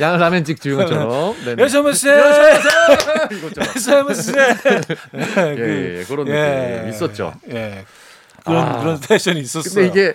양 0.00 0.16
라멘집 0.18 0.60
주인공처럼. 0.60 1.34
네네. 1.44 1.62
여서무세. 1.62 2.10
이거죠. 3.32 3.60
여서무세. 3.60 4.32
예, 4.38 5.56
예, 5.58 5.98
예, 6.00 6.04
그런 6.04 6.26
느낌 6.26 6.88
있었죠. 6.90 7.34
예. 7.50 7.84
그런 8.44 8.58
아. 8.68 8.78
그런 8.80 9.00
패션이 9.00 9.40
있었어요. 9.40 9.74
근데 9.74 9.88
이게 9.88 10.14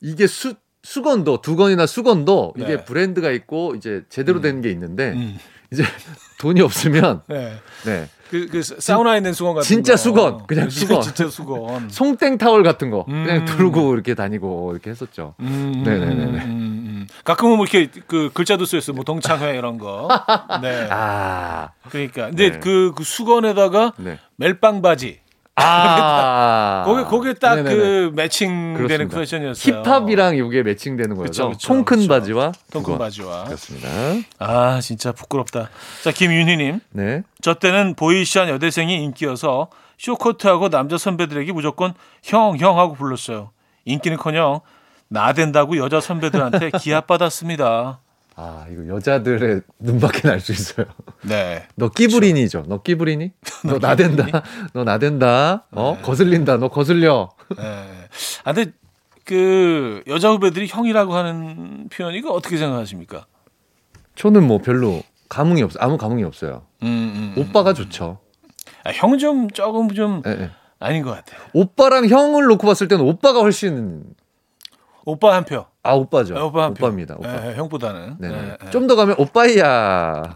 이게 0.00 0.26
수 0.26 0.54
수건도 0.82 1.40
두건이나 1.40 1.86
수건도 1.86 2.54
이게 2.56 2.76
네. 2.76 2.84
브랜드가 2.84 3.30
있고 3.32 3.74
이제 3.74 4.02
제대로 4.08 4.40
된 4.40 4.60
게 4.62 4.70
있는데 4.70 5.12
음. 5.12 5.38
이제 5.72 5.82
돈이 6.38 6.60
없으면 6.60 7.22
네. 7.28 7.56
네 7.84 8.08
그, 8.30 8.46
그 8.48 8.62
사우나에 8.62 9.18
있는 9.18 9.32
수건 9.32 9.54
같은 9.54 9.66
진짜 9.66 9.92
거. 9.92 9.96
수건, 9.96 10.46
그냥 10.46 10.70
수건. 10.70 11.02
진짜 11.02 11.28
수건. 11.28 11.88
송땡 11.90 12.38
타월 12.38 12.62
같은 12.62 12.90
거 12.90 13.04
그냥 13.04 13.38
음. 13.38 13.44
두르고 13.44 13.94
이렇게 13.94 14.14
다니고 14.14 14.72
이렇게 14.72 14.90
했었죠. 14.90 15.34
음, 15.40 15.82
네네네네. 15.84 16.22
음, 16.24 16.34
음, 16.34 16.44
음. 16.44 17.06
가끔은 17.24 17.56
뭐 17.56 17.66
이렇게 17.66 17.90
그 18.06 18.30
글자도 18.32 18.64
쓰였어요. 18.64 18.94
뭐 18.94 19.04
동창회 19.04 19.56
이런 19.56 19.78
거. 19.78 20.08
네. 20.62 20.88
아, 20.90 21.70
그러니까. 21.88 22.26
근데 22.28 22.52
네. 22.52 22.60
그, 22.60 22.92
그 22.96 23.04
수건에다가 23.04 23.92
네. 23.98 24.18
멜빵 24.36 24.82
바지. 24.82 25.20
아, 25.56 26.82
거기 26.86 27.04
거기에 27.04 27.32
딱. 27.34 27.56
그 27.62 28.10
매칭되는 28.14 28.74
그렇습니다. 29.08 29.18
패션이었어요. 29.18 29.82
힙합이랑 29.82 30.36
이게 30.36 30.62
매칭되는 30.62 31.16
거죠. 31.16 31.52
통큰 31.62 31.96
그쵸. 31.98 32.08
바지와 32.08 32.52
통큰. 32.72 32.98
바지와. 32.98 33.44
그렇습니다. 33.44 33.88
아 34.38 34.80
진짜 34.80 35.12
부끄럽다. 35.12 35.70
자 36.04 36.12
김윤희님, 36.12 36.80
네. 36.90 37.22
저 37.40 37.54
때는 37.54 37.94
보이시한 37.94 38.48
여대생이 38.48 39.02
인기여서 39.02 39.68
쇼코트하고 39.98 40.68
남자 40.68 40.98
선배들에게 40.98 41.52
무조건 41.52 41.94
형, 42.22 42.56
형 42.58 42.78
하고 42.78 42.94
불렀어요. 42.94 43.50
인기는 43.86 44.18
커녕 44.18 44.60
나댄다고 45.08 45.78
여자 45.78 46.00
선배들한테 46.00 46.70
기합받았습니다. 46.78 48.00
아, 48.38 48.66
이거 48.70 48.86
여자들의 48.86 49.62
눈밖에 49.80 50.28
날 50.28 50.40
수 50.40 50.52
있어요. 50.52 50.86
네. 51.22 51.66
너 51.76 51.88
끼부린이죠. 51.88 52.64
너 52.68 52.82
끼부린이? 52.82 53.32
너 53.64 53.78
나댄다. 53.78 54.42
너 54.74 54.84
나댄다. 54.84 55.66
어? 55.72 55.98
거슬린다. 56.02 56.58
너 56.58 56.68
거슬려. 56.68 57.30
네. 57.56 57.88
아, 58.44 58.52
근데 58.52 58.72
그 59.24 60.02
여자 60.06 60.30
후배들이 60.30 60.66
형이라고 60.68 61.14
하는 61.14 61.88
표현 61.88 62.14
이거 62.14 62.30
어떻게 62.32 62.56
생각하십니까? 62.58 63.26
저는 64.14 64.46
뭐 64.46 64.58
별로 64.58 65.02
감흥이 65.28 65.62
없어. 65.62 65.78
아무 65.80 65.96
감흥이 65.98 66.22
없어요. 66.24 66.62
음, 66.82 67.34
음. 67.36 67.42
오빠가 67.42 67.72
좋죠. 67.72 68.18
아, 68.84 68.90
형 68.92 69.18
좀 69.18 69.50
조금 69.50 69.88
좀 69.92 70.22
예, 70.26 70.30
예. 70.30 70.50
아닌 70.78 71.02
것 71.02 71.10
같아요. 71.10 71.40
오빠랑 71.54 72.06
형을 72.08 72.44
놓고 72.44 72.66
봤을 72.66 72.86
때는 72.86 73.04
오빠가 73.04 73.40
훨씬 73.40 74.04
오빠 75.06 75.36
한 75.36 75.44
표. 75.44 75.64
아 75.84 75.92
오빠죠. 75.92 76.34
네, 76.34 76.40
오빠 76.40 76.64
한 76.64 76.74
표. 76.74 76.84
오빠입니다. 76.84 77.14
오빠. 77.16 77.40
네, 77.40 77.54
형보다는. 77.54 78.16
네네. 78.18 78.34
네, 78.36 78.56
네. 78.60 78.70
좀더 78.70 78.96
가면 78.96 79.14
오빠야. 79.18 80.34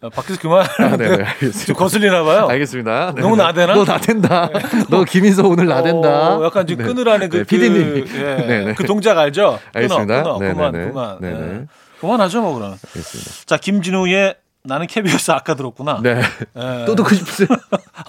어, 0.00 0.08
밖에서 0.14 0.40
그만. 0.40 0.64
아, 0.78 0.96
네네. 0.96 1.16
좀 1.16 1.26
알겠습니다. 1.26 1.74
거슬리나 1.74 2.22
봐요. 2.22 2.46
알겠습니다. 2.46 3.14
너무 3.18 3.34
나대나? 3.34 3.74
너 3.74 3.84
나댄다. 3.84 4.48
너 4.90 5.02
김인서 5.02 5.42
오늘 5.46 5.66
나댄다. 5.66 6.36
어, 6.38 6.44
약간 6.44 6.68
좀 6.68 6.78
네. 6.78 6.84
끊으라는 6.84 7.28
그, 7.30 7.38
네, 7.38 7.44
피디님. 7.44 8.04
그, 8.06 8.14
예, 8.16 8.46
네네. 8.46 8.74
그 8.74 8.86
동작 8.86 9.18
알죠? 9.18 9.58
끊어, 9.72 9.82
알겠습니다. 9.82 10.22
끊어, 10.22 10.38
그만, 10.38 10.72
네네네. 10.72 10.92
그만. 10.92 11.18
네네. 11.20 11.40
예. 11.40 11.66
그만하죠, 12.00 12.42
뭐, 12.42 12.54
그럼. 12.54 12.76
알겠습니다. 12.86 13.30
자, 13.46 13.56
김진우의 13.56 14.36
나는 14.64 14.86
캡이었어. 14.86 15.32
아까 15.32 15.54
들었구나. 15.56 15.98
네. 16.00 16.20
예. 16.56 16.84
또 16.86 16.94
듣고 16.94 17.12
싶으세요? 17.12 17.48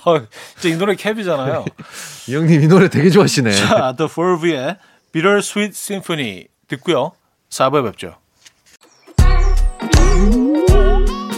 어, 0.06 0.20
진짜 0.60 0.76
이 0.76 0.78
노래 0.78 0.94
캡이잖아요. 0.94 1.66
이 2.28 2.36
형님 2.36 2.62
이 2.62 2.68
노래 2.68 2.88
되게 2.88 3.10
좋아하시네. 3.10 3.52
자, 3.52 3.96
The 3.98 4.08
Fourvi의 4.12 4.78
Bittersweet 5.14 5.74
Symphony 5.76 6.48
듣고요. 6.68 7.12
4부에 7.50 7.84
뵙죠. 7.86 8.16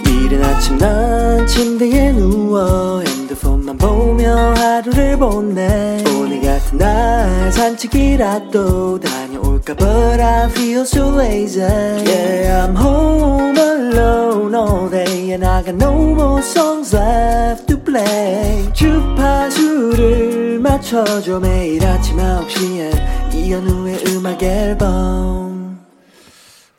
이른 0.08 0.44
아침 0.44 0.78
난 0.78 1.46
침대에 1.46 2.14
누워 2.14 3.02
핸드폰만 3.02 3.78
보며 3.78 4.34
하루를 4.56 5.18
보내 5.18 6.02
오늘 6.08 6.42
같은 6.42 6.78
날 6.78 7.52
산책이라도 7.52 9.02
다 9.02 9.25
녀올까 9.36 9.76
But 9.76 10.22
I 10.22 10.50
feel 10.50 10.82
so 10.82 11.10
lazy 11.10 11.62
Yeah 11.62 12.66
I'm 12.66 12.76
home 12.76 13.58
alone 13.58 14.56
all 14.56 14.90
day 14.90 15.32
And 15.34 15.46
I 15.46 15.64
got 15.64 15.76
no 15.76 16.14
more 16.14 16.42
songs 16.42 16.96
left 16.96 17.68
to 17.68 17.78
play 17.78 18.72
주파수를 18.74 20.60
맞춰줘 20.60 21.40
매일 21.40 21.86
아침 21.86 22.18
9시에 22.18 23.34
이현우의 23.36 24.04
음악 24.08 24.42
앨범 24.42 25.56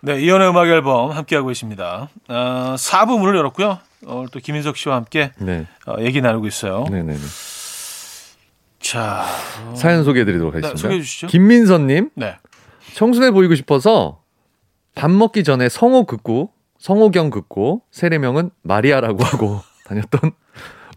네, 0.01 0.21
이연의 0.21 0.51
음악 0.51 0.69
앨범 0.69 1.11
함께하고 1.11 1.51
있습니다. 1.51 2.09
어, 2.29 2.75
4부 2.79 3.19
문을 3.19 3.35
열었고요. 3.37 3.79
오늘 4.07 4.29
또 4.29 4.39
김인석 4.39 4.77
씨와 4.77 4.95
함께 4.95 5.33
네. 5.39 5.67
어, 5.85 5.97
얘기 5.99 6.21
나누고 6.21 6.47
있어요. 6.47 6.85
네네네. 6.89 7.19
자, 8.81 9.25
사연 9.75 10.05
소개해드리도록 10.05 10.55
하겠습니다. 10.55 10.77
네, 10.77 10.81
소개해 10.83 11.01
주시죠. 11.01 11.27
김민선님, 11.29 12.11
네. 12.15 12.37
청순해 12.95 13.31
보이고 13.33 13.55
싶어서 13.55 14.23
밥 14.95 15.11
먹기 15.11 15.45
전에 15.45 15.69
성호 15.69 16.05
긋고 16.05 16.51
성호경 16.79 17.31
긋고 17.31 17.83
세례명은 17.91 18.51
마리아라고 18.63 19.23
하고 19.25 19.61
다녔던 19.87 20.33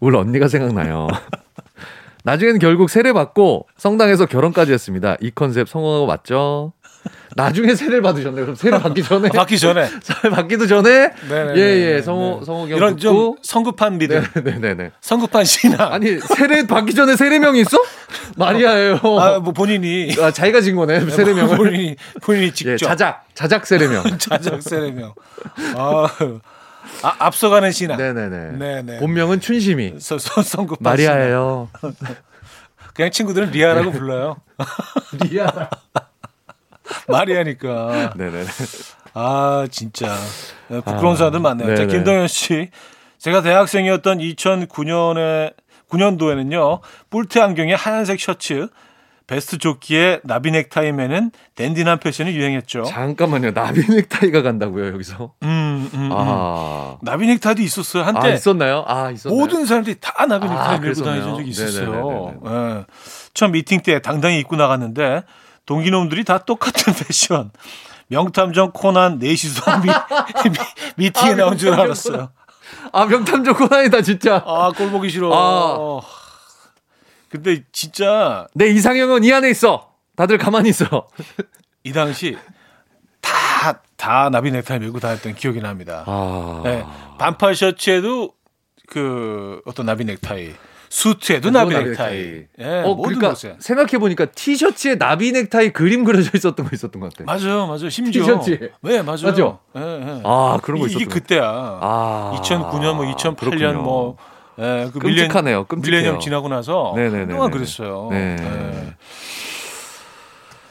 우리 0.00 0.16
언니가 0.16 0.48
생각나요. 0.48 1.08
나중에는 2.24 2.58
결국 2.58 2.90
세례 2.90 3.12
받고 3.12 3.66
성당에서 3.76 4.26
결혼까지 4.26 4.72
했습니다. 4.72 5.16
이 5.20 5.30
컨셉 5.30 5.68
성공하고 5.68 6.06
맞죠? 6.06 6.72
나중에 7.36 7.74
세례를 7.74 8.02
받으셨네요. 8.02 8.44
그럼 8.44 8.56
세례 8.56 8.78
받기 8.78 9.02
전에 9.04 9.28
아, 9.28 9.30
받기 9.38 9.58
전에. 9.58 9.88
받기도 10.30 10.66
전에. 10.66 11.12
예예 11.56 12.02
성호 12.02 12.42
성호 12.44 12.66
경 12.66 12.76
이런 12.76 12.96
좀 12.96 13.14
긋고 13.14 13.36
성급한 13.42 13.98
믿음, 13.98 14.24
네네네. 14.34 14.90
성급한 15.00 15.44
신앙. 15.44 15.92
아니 15.92 16.18
세례 16.18 16.66
받기 16.66 16.92
전에 16.94 17.16
세례명이 17.16 17.60
있어? 17.60 17.78
마리아예요. 18.36 19.00
아, 19.20 19.38
뭐 19.38 19.52
본인이 19.52 20.14
아, 20.20 20.30
자기가 20.30 20.60
진 20.60 20.74
거네 20.76 21.08
세례명을. 21.08 21.56
본인이 21.56 21.96
본인이 22.20 22.52
직접 22.52 22.72
예, 22.72 22.76
자작 22.76 23.24
자작 23.34 23.66
세례명. 23.66 24.02
자작 24.18 24.60
세례명. 24.62 25.14
아, 25.76 26.08
아, 27.02 27.14
앞서가는 27.20 27.70
신앙. 27.70 27.96
네네네. 27.96 28.58
네네. 28.58 28.98
본명은 28.98 29.40
춘심이. 29.40 29.94
서, 30.00 30.18
서, 30.18 30.42
성급한 30.42 30.82
마리아예요. 30.82 31.68
그냥 32.94 33.10
친구들은 33.12 33.50
리아라고 33.52 33.92
불러요. 33.92 34.36
리아. 35.30 35.70
마리아니까. 37.08 38.14
네네. 38.16 38.44
아 39.14 39.66
진짜 39.70 40.14
네, 40.68 40.80
부끄러운 40.80 41.14
아, 41.14 41.16
사람들 41.16 41.40
많네요. 41.40 41.76
자. 41.76 41.86
김동현 41.86 42.28
씨, 42.28 42.70
제가 43.18 43.42
대학생이었던 43.42 44.18
2009년에 44.18 45.54
9년도에는요 45.90 46.80
뿔테 47.10 47.40
안경에 47.40 47.74
하얀색 47.74 48.20
셔츠, 48.20 48.68
베스트 49.26 49.58
조끼에 49.58 50.20
나비 50.24 50.50
넥타이 50.50 50.92
매는 50.92 51.30
댄디한 51.54 51.98
패션이 51.98 52.32
유행했죠. 52.32 52.82
잠깐만요. 52.84 53.52
나비 53.52 53.80
넥타이가 53.88 54.42
간다고요 54.42 54.92
여기서. 54.92 55.34
음, 55.42 55.88
음, 55.94 56.00
음. 56.00 56.10
아. 56.12 56.96
나비 57.02 57.26
넥타이도 57.26 57.62
있었어요. 57.62 58.02
한때 58.04 58.28
아 58.28 58.34
있었나요? 58.34 58.84
아 58.86 59.10
있었나요? 59.10 59.38
모든 59.38 59.66
사람들이 59.66 59.96
다 60.00 60.26
나비 60.26 60.46
아, 60.46 60.50
넥타이 60.50 60.70
메고 60.72 60.82
그랬었나요? 60.82 61.20
다니는 61.20 61.36
적이 61.36 61.48
있었어요. 61.50 62.40
예. 62.44 62.84
처음 63.34 63.52
미팅 63.52 63.80
때 63.82 64.00
당당히 64.00 64.38
입고 64.40 64.56
나갔는데 64.56 65.22
동기놈들이 65.70 66.24
다 66.24 66.38
똑같은 66.38 66.92
패션. 67.06 67.52
명탐정 68.08 68.72
코난 68.72 69.20
넷이서 69.20 69.78
미, 69.78 69.86
미, 69.86 70.58
미팅에 70.96 71.30
아, 71.30 71.36
나온 71.36 71.56
줄 71.56 71.72
알았어요. 71.72 72.32
아 72.92 73.06
명탐정 73.06 73.54
코난이다 73.54 74.02
진짜. 74.02 74.42
아, 74.44 74.72
꼴 74.76 74.90
보기 74.90 75.08
싫어. 75.10 75.30
아. 75.32 76.00
근데 77.28 77.62
진짜 77.70 78.48
내 78.52 78.66
이상형은 78.66 79.22
이 79.22 79.32
안에 79.32 79.48
있어. 79.50 79.92
다들 80.16 80.38
가만히 80.38 80.70
있어. 80.70 81.06
이 81.84 81.92
당시 81.92 82.36
다, 83.20 83.80
다 83.96 84.28
나비 84.28 84.50
넥타이 84.50 84.80
메고 84.80 84.98
다녔던 84.98 85.36
기억이 85.36 85.60
납니다. 85.60 86.02
아. 86.08 86.62
네, 86.64 86.84
반팔 87.20 87.54
셔츠에도 87.54 88.32
그 88.88 89.62
어떤 89.66 89.86
나비 89.86 90.04
넥타이, 90.04 90.52
수트에도 90.90 91.50
나비 91.50 91.72
넥타이. 91.72 92.42
예, 92.58 92.82
어, 92.84 92.94
모든 92.94 93.14
그러니까 93.14 93.28
곳에. 93.30 93.54
생각해 93.60 93.98
보니까 93.98 94.26
티셔츠에 94.26 94.98
나비 94.98 95.30
넥타이 95.30 95.70
그림 95.72 96.02
그려져 96.04 96.32
있었던 96.34 96.66
거 96.66 96.70
있었던 96.74 97.00
것 97.00 97.14
같아. 97.14 97.24
맞아요, 97.24 97.66
맞아요. 97.68 97.88
심지어. 97.88 98.24
티셔츠에. 98.24 98.58
네, 98.82 99.00
맞아요. 99.02 99.22
맞죠? 99.22 99.58
예, 99.76 99.80
예. 99.80 100.22
아, 100.24 100.58
그런 100.62 100.80
거 100.80 100.86
이게 100.86 100.96
있었던 100.96 101.08
것 101.08 101.14
그때야. 101.14 101.42
아. 101.44 102.32
2009년, 102.42 102.96
뭐 102.96 103.04
2008년 103.14 103.36
그렇군요. 103.36 103.82
뭐 103.82 104.16
예, 104.58 104.90
그 104.92 104.98
끔찍하네요, 104.98 105.64
끔찍해요. 105.64 106.00
밀레니엄 106.00 106.20
지나고 106.20 106.48
나서 106.48 106.92
네네네네. 106.96 107.20
한동안 107.20 107.50
그랬어요. 107.52 108.08
네. 108.10 108.36
예. 108.40 108.94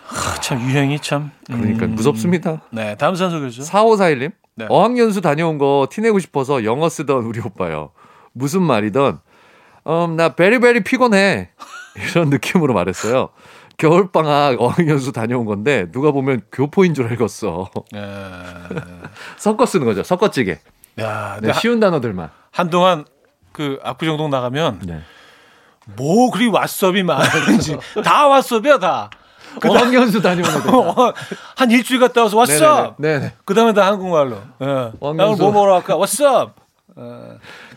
하, 0.03 0.35
참 0.41 0.59
유행이 0.69 0.99
참. 0.99 1.31
그러니까 1.47 1.85
음, 1.85 1.95
무섭습니다. 1.95 2.61
네, 2.71 2.95
다음 2.97 3.15
산소교죠. 3.15 3.63
4541님. 3.63 4.31
네. 4.55 4.65
어학연수 4.67 5.21
다녀온 5.21 5.57
거 5.57 5.87
티내고 5.89 6.19
싶어서 6.19 6.65
영어 6.65 6.89
쓰던 6.89 7.23
우리 7.23 7.39
오빠요. 7.39 7.91
무슨 8.33 8.61
말이던 8.63 9.19
음, 9.87 10.15
나 10.15 10.29
베리베리 10.29 10.83
피곤해. 10.83 11.49
이런 11.95 12.29
느낌으로 12.29 12.73
말했어요. 12.73 13.29
겨울방학 13.77 14.59
어학연수 14.61 15.11
다녀온 15.13 15.45
건데 15.45 15.89
누가 15.91 16.11
보면 16.11 16.41
교포인 16.51 16.93
줄 16.93 17.07
알겠어. 17.07 17.69
예. 17.95 18.01
섞어 19.37 19.65
쓰는 19.65 19.85
거죠. 19.85 20.03
섞어찌개. 20.03 20.59
야, 20.99 21.39
네, 21.41 21.53
쉬운 21.53 21.79
단어들만. 21.79 22.29
한동안 22.51 23.05
그 23.53 23.79
압구정동 23.83 24.29
나가면 24.29 24.81
네. 24.85 25.01
뭐 25.95 26.29
그리 26.29 26.49
왓썹이 26.49 27.03
많은지 27.03 27.77
다 28.03 28.27
왓썹이야 28.27 28.79
다. 28.79 29.09
어학연수 29.65 30.21
다녀온 30.21 30.61
거. 30.63 31.13
한 31.55 31.71
일주일 31.71 31.99
갔다 32.01 32.23
와서 32.23 32.37
왓썹. 32.37 32.95
네네. 32.97 33.33
그다음에 33.45 33.73
다 33.73 33.85
한국말로. 33.87 34.37
예. 34.61 34.65
나 34.65 34.91
오늘. 34.99 35.25
뭐 35.37 35.51
먹으러 35.51 35.73
갈까? 35.81 35.95
왓썹. 35.97 36.51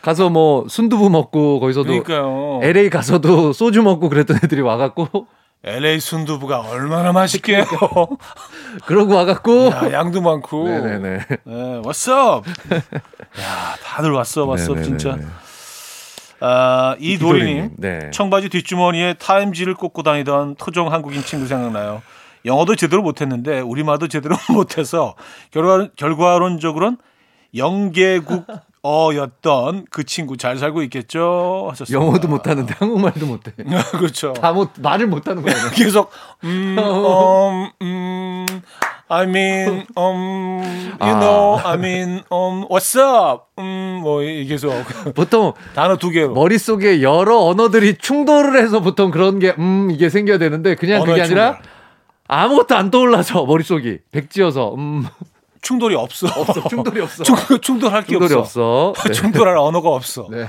가서 0.01 0.31
뭐 0.31 0.67
순두부 0.69 1.11
먹고 1.11 1.61
거기서도 1.61 2.03
그러니까요. 2.03 2.61
LA 2.63 2.91
가서도 2.91 3.53
소주 3.53 3.83
먹고 3.83 4.09
그랬던 4.09 4.39
애들이 4.45 4.61
와갖고 4.61 5.27
LA 5.65 6.01
순두부가 6.01 6.61
얼마나 6.61 7.13
맛있게요. 7.13 7.65
그러고 8.87 9.15
와갖고 9.15 9.67
야, 9.67 9.93
양도 9.93 10.21
많고. 10.21 10.69
네네네. 10.69 11.19
네, 11.45 11.81
왓썹. 11.85 12.45
야, 12.45 13.77
다들 13.85 14.11
왔어, 14.11 14.45
왔어. 14.45 14.81
진짜. 14.83 15.17
아, 16.41 16.97
이 16.99 17.17
도리님. 17.19 17.77
네. 17.79 18.11
청바지 18.13 18.49
뒷주머니에 18.49 19.15
타임지를 19.15 19.75
꽂고 19.75 20.03
다니던 20.03 20.57
토종 20.57 20.93
한국인 20.93 21.23
친구 21.23 21.47
생각나요. 21.47 22.03
영어도 22.45 22.75
제대로 22.75 23.03
못했는데 23.03 23.61
우리말도 23.61 24.09
제대로 24.09 24.35
못해서 24.53 25.15
결과, 25.53 25.89
결과론적으로는 25.95 26.99
영계국 27.55 28.47
어였던 28.83 29.87
그 29.91 30.05
친구 30.05 30.37
잘 30.37 30.59
살고 30.59 30.83
있겠죠? 30.83 31.69
하셨습니다. 31.71 32.05
영어도 32.05 32.27
못하는데 32.29 32.75
한국말도 32.79 33.27
못해. 33.27 33.53
그렇죠. 33.93 34.33
다 34.35 34.53
못 34.53 34.71
말을 34.81 35.07
못하는 35.07 35.43
거예요. 35.43 35.57
계속 35.75 36.11
음, 36.45 36.77
음, 36.79 37.71
음, 37.81 38.47
I 39.09 39.25
mean, 39.27 39.87
um, 39.97 40.63
you 40.63 40.97
아. 40.99 41.21
know, 41.21 41.61
I 41.65 41.75
mean, 41.77 42.23
um, 42.33 42.65
what's 42.69 42.97
up? 42.99 43.45
음, 43.59 44.01
뭐 44.03 44.23
이- 44.23 44.47
계속 44.47 44.73
보통 45.15 45.53
단어 45.75 45.97
두 45.97 46.11
개로. 46.11 46.33
머릿 46.35 46.61
속에 46.61 47.03
여러 47.03 47.39
언어들이 47.39 47.99
충돌을 47.99 48.61
해서 48.61 48.81
보통 48.81 49.11
그런 49.11 49.39
게 49.39 49.55
음 49.59 49.91
이게 49.93 50.09
생겨야 50.09 50.39
되는데 50.39 50.75
그냥 50.75 51.05
그게 51.05 51.23
아니라 51.23 51.53
충돌. 51.55 51.71
아무것도 52.27 52.75
안 52.77 52.91
떠올라서 52.91 53.45
머릿속이 53.45 53.99
백지어서 54.11 54.75
음 54.77 55.05
충돌이 55.63 55.95
없어. 55.95 56.27
없어 56.27 56.67
충돌이 56.69 57.01
없어. 57.01 57.25
충, 57.25 57.37
충돌할 57.61 58.03
게 58.03 58.09
충돌이 58.13 58.35
없어. 58.35 58.89
없어. 58.91 59.03
네. 59.09 59.13
충돌할 59.15 59.57
언어가 59.57 59.89
없어. 59.91 60.29
네. 60.31 60.43
에, 60.43 60.49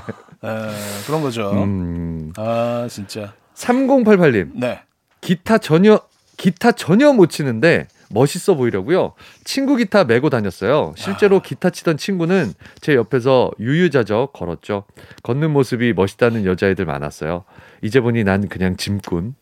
그런 1.06 1.22
거죠. 1.22 1.50
음. 1.52 2.32
아, 2.36 2.86
진짜. 2.90 3.32
3088님 3.54 4.50
네. 4.54 4.82
기타 5.20 5.58
전혀 5.58 6.00
기타 6.36 6.72
전혀 6.72 7.12
못 7.12 7.28
치는데 7.30 7.86
멋있어 8.10 8.54
보이려고요. 8.54 9.14
친구 9.44 9.76
기타 9.76 10.04
메고 10.04 10.28
다녔어요. 10.30 10.92
실제로 10.96 11.40
기타 11.40 11.70
치던 11.70 11.96
친구는 11.96 12.52
제 12.80 12.94
옆에서 12.96 13.50
유유자적 13.60 14.32
걸었죠. 14.32 14.84
걷는 15.22 15.52
모습이 15.52 15.92
멋있다는 15.94 16.44
여자애들 16.44 16.84
많았어요. 16.84 17.44
이제 17.82 18.00
보니 18.00 18.24
난 18.24 18.48
그냥 18.48 18.76
짐꾼. 18.76 19.34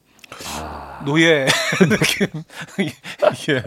노예 1.04 1.46
느낌. 1.88 2.28
예. 3.48 3.62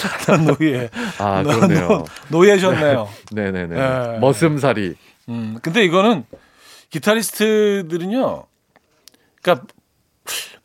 난 0.26 0.44
노예. 0.46 0.88
아 1.18 1.42
너- 1.42 1.54
그러네요. 1.54 1.88
너- 1.88 2.04
노예셨네요. 2.28 3.08
네네네. 3.32 3.66
네. 3.74 4.18
머슴살이. 4.18 4.94
음, 5.28 5.58
근데 5.62 5.84
이거는 5.84 6.24
기타리스트들은요, 6.90 8.44
그러니까 9.42 9.66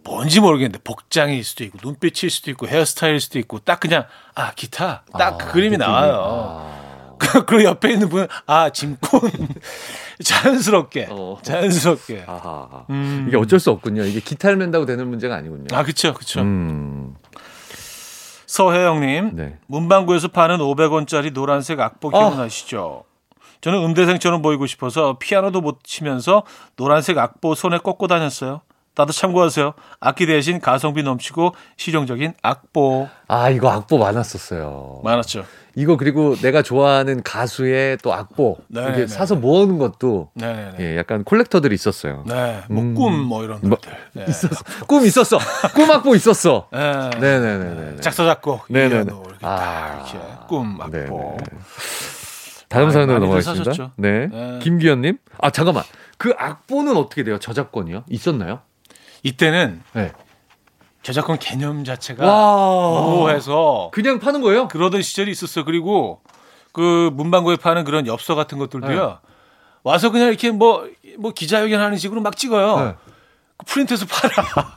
뭔지 0.03 0.39
모르겠는데 0.39 0.79
복장일 0.83 1.43
수도 1.43 1.63
있고 1.65 1.77
눈빛일 1.83 2.29
수도 2.29 2.49
있고 2.51 2.67
헤어스타일일 2.67 3.19
수도 3.19 3.39
있고 3.39 3.59
딱 3.59 3.79
그냥 3.79 4.05
아 4.35 4.51
기타 4.53 5.03
딱 5.17 5.37
그 5.37 5.51
그림이 5.53 5.77
나와요. 5.77 7.15
그- 7.19 7.45
그리고 7.45 7.63
옆에 7.69 7.91
있는 7.91 8.09
분은 8.09 8.27
아 8.45 8.69
짐꾼 8.69 9.19
자연스럽게 10.23 11.07
어. 11.09 11.37
자연스럽게. 11.41 12.25
음. 12.89 13.25
이게 13.27 13.37
어쩔 13.37 13.59
수 13.59 13.71
없군요. 13.71 14.03
이게 14.05 14.19
기타를 14.19 14.55
맨다고 14.57 14.85
되는 14.85 15.07
문제가 15.07 15.35
아니군요. 15.35 15.65
아 15.71 15.83
그쵸 15.83 16.13
음. 16.41 17.15
서혜영님 18.47 19.35
네. 19.35 19.57
문방구에서 19.67 20.29
파는 20.29 20.57
500원짜리 20.57 21.33
노란색 21.33 21.79
악보 21.79 22.09
아. 22.09 22.11
기억나시죠? 22.11 23.03
저는 23.61 23.83
음대생처럼 23.83 24.41
보이고 24.41 24.65
싶어서 24.65 25.17
피아노도 25.19 25.61
못 25.61 25.83
치면서 25.83 26.43
노란색 26.75 27.17
악보 27.17 27.55
손에 27.55 27.77
꽂고 27.79 28.07
다녔어요. 28.07 28.61
다들 28.95 29.13
참고하세요. 29.13 29.73
악기 29.99 30.25
대신 30.25 30.59
가성비 30.59 31.03
넘치고 31.03 31.53
실용적인 31.75 32.33
악보 32.41 33.07
아 33.27 33.49
이거 33.49 33.69
악보 33.69 33.99
많았었어요. 33.99 35.01
많았죠. 35.03 35.45
이거 35.77 35.95
그리고 35.95 36.35
내가 36.37 36.63
좋아하는 36.63 37.21
가수의 37.21 37.99
또 38.01 38.11
악보 38.11 38.57
네, 38.67 38.81
이게 38.89 38.97
네, 39.01 39.07
사서 39.07 39.35
모으는 39.35 39.77
것도 39.77 40.31
네네네. 40.33 40.75
예, 40.79 40.97
약간 40.97 41.23
콜렉터들이 41.23 41.75
있었어요. 41.75 42.23
네, 42.27 42.63
뭐 42.67 42.81
음. 42.81 42.95
꿈뭐 42.95 43.43
이런 43.43 43.59
뭐, 43.61 43.77
것들. 43.77 43.95
네. 44.13 44.25
있었어. 44.27 44.63
꿈 44.87 45.05
있었어. 45.05 45.37
꿈 45.75 45.91
악보 45.91 46.15
있었어. 46.15 46.67
네. 46.71 47.09
네네네네. 47.19 48.01
작사 48.01 48.25
작곡 48.25 48.65
네 48.69 48.89
네네. 48.89 49.03
이런 49.03 49.07
거 49.07 49.23
이렇게 49.29 49.45
아. 49.45 49.55
딱 49.55 50.09
이렇게 50.15 50.27
꿈 50.47 50.81
악보. 50.81 51.37
다음 52.69 52.87
아, 52.87 52.91
사연으로 52.91 53.19
넘어가겠습니다. 53.19 53.93
네. 53.97 54.27
네. 54.27 54.59
김기현님. 54.63 55.19
아 55.37 55.51
잠깐만. 55.51 55.83
그 56.17 56.33
악보는 56.39 56.97
어떻게 56.97 57.23
돼요? 57.23 57.37
저작권이요? 57.37 58.05
있었나요? 58.09 58.61
이때는 59.21 59.83
네. 59.93 60.11
저작권 61.07 61.39
개념 61.39 61.85
자체가 61.85 62.25
와. 62.27 63.01
모호해서 63.01 63.91
그냥 63.93 64.19
파는 64.19 64.41
거예요? 64.41 64.67
그러던 64.67 65.01
시절이 65.01 65.31
있었어요. 65.31 65.63
그리고 65.63 66.19
그 66.73 67.09
문방구에 67.13 67.55
파는 67.55 67.85
그런 67.85 68.07
엽서 68.07 68.35
같은 68.35 68.57
것들도요. 68.57 69.19
와서 69.83 70.11
그냥 70.11 70.27
이렇게 70.27 70.51
뭐, 70.51 70.85
뭐 71.17 71.31
기자회견 71.31 71.79
하는 71.79 71.97
식으로 71.97 72.19
막 72.19 72.35
찍어요. 72.35 72.79
네. 72.85 72.95
그 73.55 73.65
프린트해서 73.67 74.05
팔아. 74.05 74.75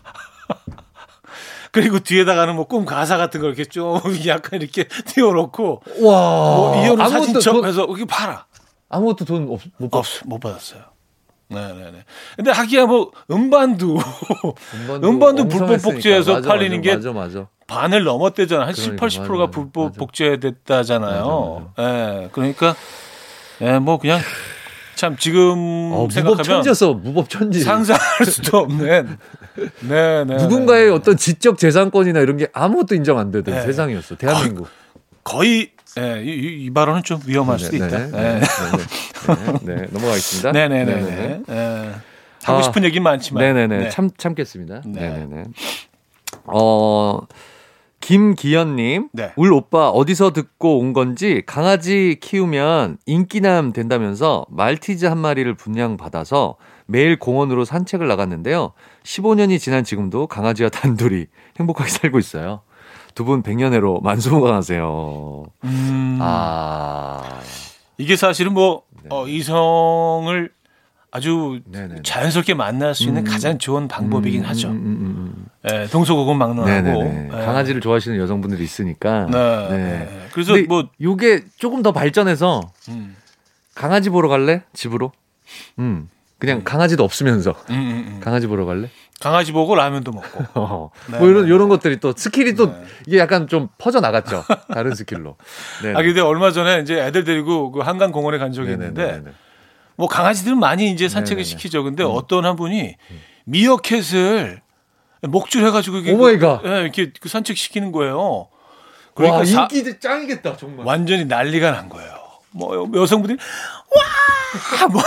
그리고 1.73 1.99
뒤에다가는 1.99 2.55
뭐 2.55 2.65
꿈 2.67 2.85
가사 2.85 3.17
같은 3.17 3.41
걸 3.41 3.49
이렇게 3.51 3.65
좀 3.65 3.99
약간 4.29 4.61
이렇게 4.63 4.87
띄워놓고 5.07 5.83
와. 6.03 6.13
뭐 6.13 6.77
이현우 6.81 7.09
사진첩 7.09 7.55
돈, 7.55 7.65
해서 7.65 7.85
이렇게 7.87 8.05
팔아. 8.05 8.47
아무것도 8.89 9.25
돈 9.25 9.49
없, 9.51 9.61
못 9.79 9.91
받. 9.91 9.99
없, 9.99 10.07
못 10.27 10.39
받았어요. 10.39 10.83
네네네. 11.51 12.05
근데 12.37 12.51
하기야 12.53 12.87
뭐 12.87 13.11
음반도 13.31 13.99
음반도 15.03 15.45
불법 15.49 15.63
엉성했으니까. 15.63 15.91
복제해서 15.95 16.33
맞아, 16.35 16.49
팔리는 16.49 16.77
맞아, 16.79 16.91
게 16.91 16.97
맞아 16.97 17.13
맞아. 17.13 17.47
반을 17.67 18.05
넘었대잖아. 18.05 18.67
한 18.67 18.73
그러니까, 18.73 19.09
7, 19.09 19.21
80%가 19.25 19.39
맞아, 19.39 19.51
불법. 19.51 19.97
복제됐다잖아요. 19.97 21.73
예. 21.79 22.29
그러니까 22.33 22.75
예, 23.63 23.79
뭐 23.79 23.99
그냥 23.99 24.21
참 24.95 25.17
지금 25.17 25.91
어, 25.93 25.97
무법 26.03 26.13
생각하면 26.13 26.45
천지였어. 26.45 26.93
무법 26.95 27.29
천지. 27.29 27.61
상상할 27.61 28.27
수도 28.27 28.59
없는 28.59 29.19
네, 29.89 30.25
네. 30.25 30.37
누군가의 30.37 30.87
네. 30.87 30.91
어떤 30.93 31.17
지적 31.17 31.59
재산권이나 31.59 32.21
이런 32.21 32.37
게 32.37 32.49
아무것도 32.53 32.95
인정 32.95 33.19
안 33.19 33.31
되던 33.31 33.55
네. 33.55 33.63
세상이었어. 33.63 34.17
대한민국. 34.17 34.69
거의 35.25 35.71
예, 35.99 36.23
이, 36.23 36.29
이- 36.29 36.65
이 36.67 36.71
발언은 36.71 37.03
좀 37.03 37.21
위험할 37.27 37.59
수도 37.59 37.77
있다. 37.77 37.89
네, 37.89 38.11
네, 38.11 38.11
네. 38.11 38.41
네, 38.41 38.41
네, 38.41 39.53
네, 39.63 39.75
네, 39.75 39.87
넘어가겠습니다. 39.91 40.53
네, 40.53 40.69
네, 40.69 40.85
네, 40.85 40.95
네, 40.95 41.43
네. 41.47 41.55
예. 41.55 41.95
하고 42.45 42.59
아, 42.59 42.63
싶은 42.63 42.85
얘기는 42.85 43.03
많지만 43.03 43.43
네네네. 43.43 43.79
네. 43.79 43.89
참, 43.91 44.09
참겠습니다. 44.17 44.83
네. 44.87 45.01
네네네. 45.01 45.45
어, 46.45 47.21
김기현님. 48.01 49.09
네. 49.13 49.33
울 49.37 49.53
오빠 49.53 49.91
어디서 49.91 50.33
듣고 50.33 50.79
온 50.79 50.93
건지 50.95 51.43
강아지 51.45 52.17
키우면 52.21 52.97
인기남 53.05 53.73
된다면서 53.73 54.47
말티즈 54.49 55.05
한 55.07 55.19
마리를 55.19 55.53
분양받아서 55.55 56.57
매일 56.87 57.19
공원으로 57.19 57.65
산책을 57.67 58.09
나갔는데요. 58.09 58.73
15년이 59.05 59.61
지난 59.61 59.85
지금도 59.85 60.27
강아지와 60.29 60.71
단둘이 60.73 61.27
행복하게 61.59 61.91
살고 61.91 62.19
있어요. 62.19 62.63
두 63.15 63.25
분 63.25 63.43
백년해로 63.43 64.01
만수무강하세요. 64.05 65.45
음, 65.65 66.19
아, 66.21 67.41
이게 67.99 68.17
사실은 68.17 68.53
뭐 68.55 68.83
어, 69.09 69.27
이성을 69.27 70.51
아주 71.13 71.61
네네네. 71.67 72.03
자연스럽게 72.05 72.55
만날 72.55 72.95
수 72.95 73.05
있는 73.05 73.23
음. 73.23 73.25
가장 73.25 73.59
좋은 73.59 73.89
방법이긴 73.89 74.43
음, 74.45 74.49
하죠. 74.49 74.69
음, 74.69 74.75
음, 74.75 75.35
음. 75.37 75.47
예, 75.71 75.87
동서고금 75.89 76.35
막론하고 76.35 76.71
네네네. 76.83 77.25
예. 77.27 77.45
강아지를 77.45 77.81
좋아하시는 77.81 78.17
여성분들이 78.19 78.63
있으니까. 78.63 79.27
네. 79.27 79.69
네. 79.69 79.77
네. 79.77 80.27
그래서 80.33 80.55
뭐 80.69 80.89
요게 81.01 81.47
조금 81.59 81.83
더 81.83 81.91
발전해서 81.93 82.61
음, 82.91 83.17
강아지 83.75 84.09
보러 84.09 84.29
갈래? 84.29 84.63
집으로? 84.73 85.11
음. 85.81 86.09
그냥 86.41 86.63
강아지도 86.65 87.05
없으면서 87.05 87.51
음, 87.71 87.75
음, 87.75 88.05
음. 88.15 88.21
강아지 88.21 88.47
보러 88.49 88.65
갈래? 88.65 88.89
강아지 89.21 89.53
보고 89.53 89.75
라면도 89.75 90.11
먹고. 90.13 90.45
어. 90.59 90.91
네, 91.13 91.19
뭐 91.19 91.29
이런 91.29 91.43
네, 91.47 91.49
이런 91.55 91.69
것들이 91.69 91.99
또 92.01 92.15
스킬이 92.17 92.55
또 92.55 92.73
네. 92.73 92.83
이게 93.07 93.19
약간 93.19 93.47
좀 93.47 93.69
퍼져 93.79 94.01
나갔죠. 94.01 94.45
다른 94.73 94.95
스킬로. 94.95 95.37
네. 95.85 95.91
아 95.91 96.03
근데 96.03 96.21
얼마 96.23 96.51
전에 96.51 96.81
이제 96.81 96.99
애들 96.99 97.25
데리고 97.25 97.71
그 97.71 97.81
한강 97.81 98.11
공원에 98.11 98.39
간 98.39 98.51
적이 98.53 98.73
있는데 98.73 99.03
네네네네. 99.05 99.31
뭐 99.97 100.09
강아지들은 100.09 100.59
많이 100.59 100.91
이제 100.91 101.09
산책을 101.11 101.43
네네네. 101.43 101.45
시키죠. 101.45 101.85
근데 101.85 102.03
어떤 102.03 102.47
한 102.47 102.57
분이 102.57 102.97
미어캣을 103.45 104.63
목줄 105.29 105.67
해가지고 105.67 105.99
이게 105.99 106.13
oh 106.13 106.25
my 106.25 106.38
god. 106.38 106.63
그, 106.63 106.69
예, 106.69 106.81
이렇게 106.81 107.13
그 107.21 107.29
산책 107.29 107.59
시키는 107.59 107.93
거예요. 107.93 108.49
그러니까 109.15 109.39
와 109.41 109.45
사- 109.45 109.69
인기 109.71 110.01
짱이겠다 110.01 110.57
정말. 110.57 110.87
완전히 110.87 111.27
난리가 111.27 111.71
난 111.73 111.91
거예요. 111.91 112.11
뭐 112.53 112.75
여- 112.77 113.03
여성분들이 113.03 113.39
와 113.95 114.03
막 114.89 115.05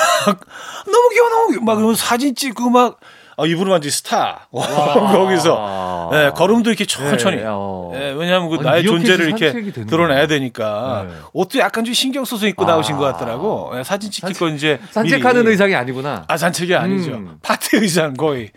너무 0.86 1.10
귀여워 1.10 1.30
너무 1.30 1.48
귀여워 1.50 1.66
막 1.66 1.76
그러면 1.76 1.96
사진 1.96 2.34
찍고 2.36 2.70
막 2.70 3.00
아, 3.36 3.46
이분은 3.48 3.72
완전 3.72 3.90
스타 3.92 4.48
거기서 4.52 6.12
예, 6.14 6.32
걸음도 6.36 6.70
이렇게 6.70 6.86
천천히 6.86 7.38
네, 7.38 7.44
어. 7.48 7.92
예, 7.96 8.12
왜냐하면 8.12 8.50
그 8.50 8.56
아니, 8.58 8.64
나의 8.64 8.84
존재를 8.86 9.28
이렇게. 9.28 9.72
드러내야 9.86 10.28
되니까 10.28 11.06
네. 11.10 11.14
옷도 11.34 11.58
약간 11.60 11.84
좀 11.84 11.94
신경 11.96 12.24
써서 12.26 12.46
입고 12.48 12.64
나오신 12.66 12.96
아. 12.96 12.98
것 13.00 13.06
같더라고 13.06 13.72
예, 13.76 13.84
사진 13.84 14.12
찍힐 14.12 14.34
건 14.38 14.56
이제 14.56 14.80
산책하는 14.92 15.42
미리. 15.42 15.52
의상이 15.52 15.74
아니구나. 15.76 16.26
아 16.28 16.38
산책이 16.38 16.76
아니죠 16.76 17.12
음. 17.12 17.38
파티 17.42 17.78
의상 17.78 18.14
거의 18.14 18.52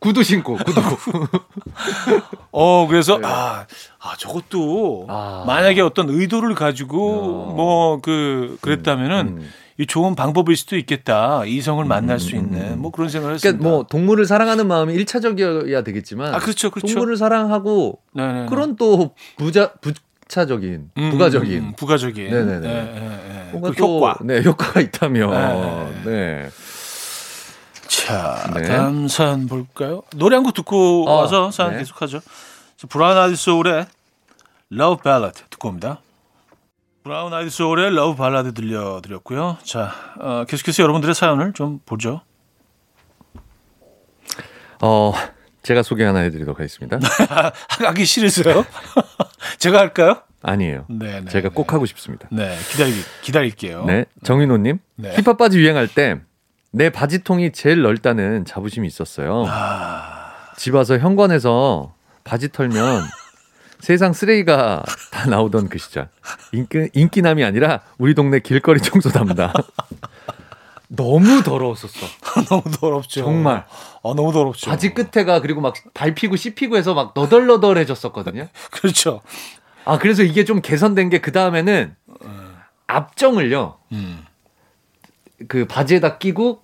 구두 0.00 0.22
신고 0.22 0.56
구두. 0.56 0.80
어 2.52 2.86
그래서 2.88 3.18
네. 3.18 3.26
아, 3.26 3.66
아 3.98 4.16
저것도 4.18 5.06
아. 5.08 5.44
만약에 5.46 5.80
어떤 5.80 6.08
의도를 6.08 6.54
가지고 6.54 7.48
어. 7.50 7.54
뭐 7.54 7.98
그 8.00 8.58
그랬다면은 8.60 9.38
음. 9.38 9.50
이 9.80 9.86
좋은 9.86 10.14
방법일 10.16 10.56
수도 10.56 10.76
있겠다 10.76 11.44
이성을 11.44 11.84
만날 11.84 12.18
수 12.18 12.34
있는 12.34 12.80
뭐 12.80 12.90
그런 12.90 13.08
생각을 13.08 13.34
했습니다. 13.34 13.58
그러니까 13.58 13.76
뭐 13.76 13.86
동물을 13.88 14.24
사랑하는 14.24 14.66
마음이 14.66 14.92
일차적이어야 14.94 15.82
되겠지만 15.82 16.34
아 16.34 16.38
그렇죠 16.38 16.70
그렇죠. 16.70 16.94
동물을 16.94 17.16
사랑하고 17.16 18.00
네네. 18.12 18.46
그런 18.46 18.76
또 18.76 19.14
부자 19.36 19.72
부 19.74 19.92
차적인 20.26 20.90
음, 20.98 21.10
부가적인 21.10 21.58
음, 21.58 21.72
부가적인 21.76 22.30
네네네. 22.30 22.68
예, 22.68 22.72
예, 22.72 23.46
예. 23.46 23.50
뭔가 23.52 23.70
그 23.70 23.76
또, 23.76 23.96
효과. 23.96 24.18
네 24.22 24.42
효과가 24.42 24.80
있다면 24.80 26.02
네. 26.04 26.48
네. 27.88 28.06
자 28.06 28.50
네. 28.54 28.62
다음 28.62 29.08
사연 29.08 29.46
볼까요? 29.46 30.02
노래 30.16 30.36
한 30.36 30.42
곡 30.44 30.54
듣고 30.54 31.08
어, 31.08 31.20
와서 31.20 31.50
사연 31.50 31.72
네. 31.72 31.78
계속하죠. 31.78 32.20
자, 32.76 32.86
브라운 32.88 33.16
아이드 33.16 33.36
소울의 33.36 33.86
Love 34.72 35.02
Ballad 35.02 35.42
듣고 35.50 35.68
옵니다. 35.68 36.00
브라운 37.02 37.32
아이드 37.32 37.50
소울의 37.50 37.86
Love 37.92 38.16
Ballad 38.16 38.52
들려드렸고요. 38.54 39.58
자 39.64 39.92
어, 40.20 40.44
계속해서 40.46 40.82
여러분들의 40.82 41.14
사연을 41.14 41.52
좀 41.54 41.80
보죠. 41.86 42.20
어 44.80 45.12
제가 45.62 45.82
소개 45.82 46.04
하나 46.04 46.20
해드리도록 46.20 46.58
하겠습니다. 46.58 46.98
하기 47.84 48.04
싫으세요? 48.04 48.64
제가 49.58 49.78
할까요? 49.78 50.22
아니에요. 50.40 50.84
네, 50.88 51.20
네. 51.20 51.24
제가 51.30 51.48
네. 51.48 51.54
꼭 51.54 51.72
하고 51.72 51.84
싶습니다. 51.84 52.28
네, 52.30 52.56
기다리, 52.70 52.92
기다릴게요. 53.22 53.84
네, 53.86 54.04
정인호님 54.22 54.78
네. 54.96 55.14
힙합 55.16 55.36
바지 55.36 55.58
유행할 55.58 55.88
때 55.88 56.20
내 56.70 56.90
바지통이 56.90 57.52
제일 57.52 57.82
넓다는 57.82 58.44
자부심이 58.44 58.86
있었어요. 58.86 59.44
아, 59.48 60.32
집 60.56 60.74
와서 60.74 60.98
현관에서 60.98 61.94
바지 62.24 62.50
털면 62.52 63.04
세상 63.80 64.12
쓰레기가 64.12 64.82
다 65.10 65.26
나오던 65.30 65.68
그 65.68 65.78
시절. 65.78 66.08
인기, 66.52 66.88
인기남이 66.92 67.44
아니라 67.44 67.80
우리 67.96 68.14
동네 68.14 68.40
길거리 68.40 68.80
청소 68.80 69.08
담당. 69.10 69.52
너무 70.90 71.42
더러웠었어. 71.42 72.06
너무 72.48 72.62
더럽죠. 72.80 73.20
정말. 73.22 73.66
어, 74.02 74.14
너무 74.14 74.32
더럽죠. 74.32 74.70
바지 74.70 74.94
끝에가 74.94 75.40
그리고 75.40 75.60
막 75.60 75.74
밟히고 75.94 76.36
씹히고 76.36 76.76
해서 76.76 76.94
막 76.94 77.12
너덜너덜해졌었거든요. 77.14 78.48
그렇죠. 78.70 79.20
아, 79.84 79.98
그래서 79.98 80.22
이게 80.22 80.44
좀 80.44 80.60
개선된 80.60 81.08
게 81.10 81.18
그 81.20 81.32
다음에는 81.32 81.94
앞정을요. 82.86 83.76
음. 83.92 84.24
그 85.46 85.66
바지에다 85.66 86.18
끼고 86.18 86.62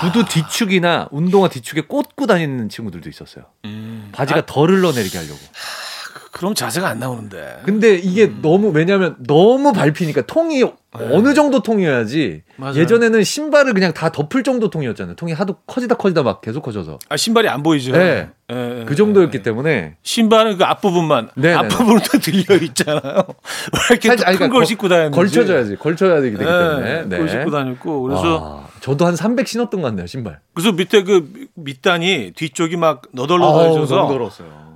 구두 0.00 0.24
뒤축이나 0.24 1.08
운동화 1.10 1.48
뒤축에 1.48 1.82
꽂고 1.82 2.26
다니는 2.26 2.68
친구들도 2.68 3.08
있었어요. 3.08 3.46
음. 3.64 4.10
바지가 4.12 4.46
덜 4.46 4.70
흘러내리게 4.70 5.18
하려고. 5.18 5.38
그럼 6.32 6.54
자세가 6.54 6.88
안 6.88 7.00
나오는데. 7.00 7.60
근데 7.64 7.94
이게 7.96 8.32
너무 8.40 8.70
왜냐면 8.70 9.16
너무 9.26 9.72
밟히니까 9.72 10.22
통이 10.22 10.62
어느 10.92 11.34
정도 11.34 11.60
통이어야지 11.62 12.42
맞아요. 12.56 12.76
예전에는 12.76 13.22
신발을 13.24 13.74
그냥 13.74 13.92
다 13.92 14.10
덮을 14.10 14.42
정도 14.44 14.70
통이었잖아요. 14.70 15.16
통이 15.16 15.32
하도 15.32 15.54
커지다 15.66 15.96
커지다 15.96 16.22
막 16.22 16.40
계속 16.40 16.62
커져서 16.62 16.98
아, 17.08 17.16
신발이 17.16 17.48
안 17.48 17.62
보이죠? 17.62 17.92
네. 17.92 18.28
예, 18.52 18.80
예, 18.80 18.84
그 18.84 18.94
정도였기 18.96 19.38
예. 19.38 19.42
때문에 19.42 19.96
신발은 20.02 20.58
그 20.58 20.64
앞부분만. 20.64 21.30
네, 21.34 21.48
네, 21.50 21.54
앞부분은 21.54 22.00
또 22.10 22.18
들려 22.22 22.56
있잖아요. 22.64 23.00
왜 23.74 23.80
이렇게 23.90 24.08
살짝 24.08 24.28
아니, 24.28 24.38
큰걸 24.38 24.60
거- 24.60 24.64
신고 24.64 24.88
다녔는지. 24.88 25.16
걸쳐줘야지 25.16 25.76
걸쳐야 25.76 26.20
되기 26.20 26.36
때문에 26.36 27.02
네, 27.04 27.08
그걸 27.08 27.28
신고 27.28 27.50
다녔고. 27.50 28.02
그래서, 28.02 28.62
아, 28.66 28.68
저도 28.80 29.06
한 29.06 29.14
300 29.16 29.46
신었던 29.48 29.80
것 29.82 29.88
같네요 29.88 30.06
신발. 30.06 30.40
그래서 30.54 30.72
밑에 30.72 31.02
그 31.02 31.28
밑단이 31.54 32.32
뒤쪽이 32.36 32.76
막 32.76 33.02
너덜너덜해져서. 33.12 33.94
너무 33.96 34.12
더러웠어요. 34.12 34.69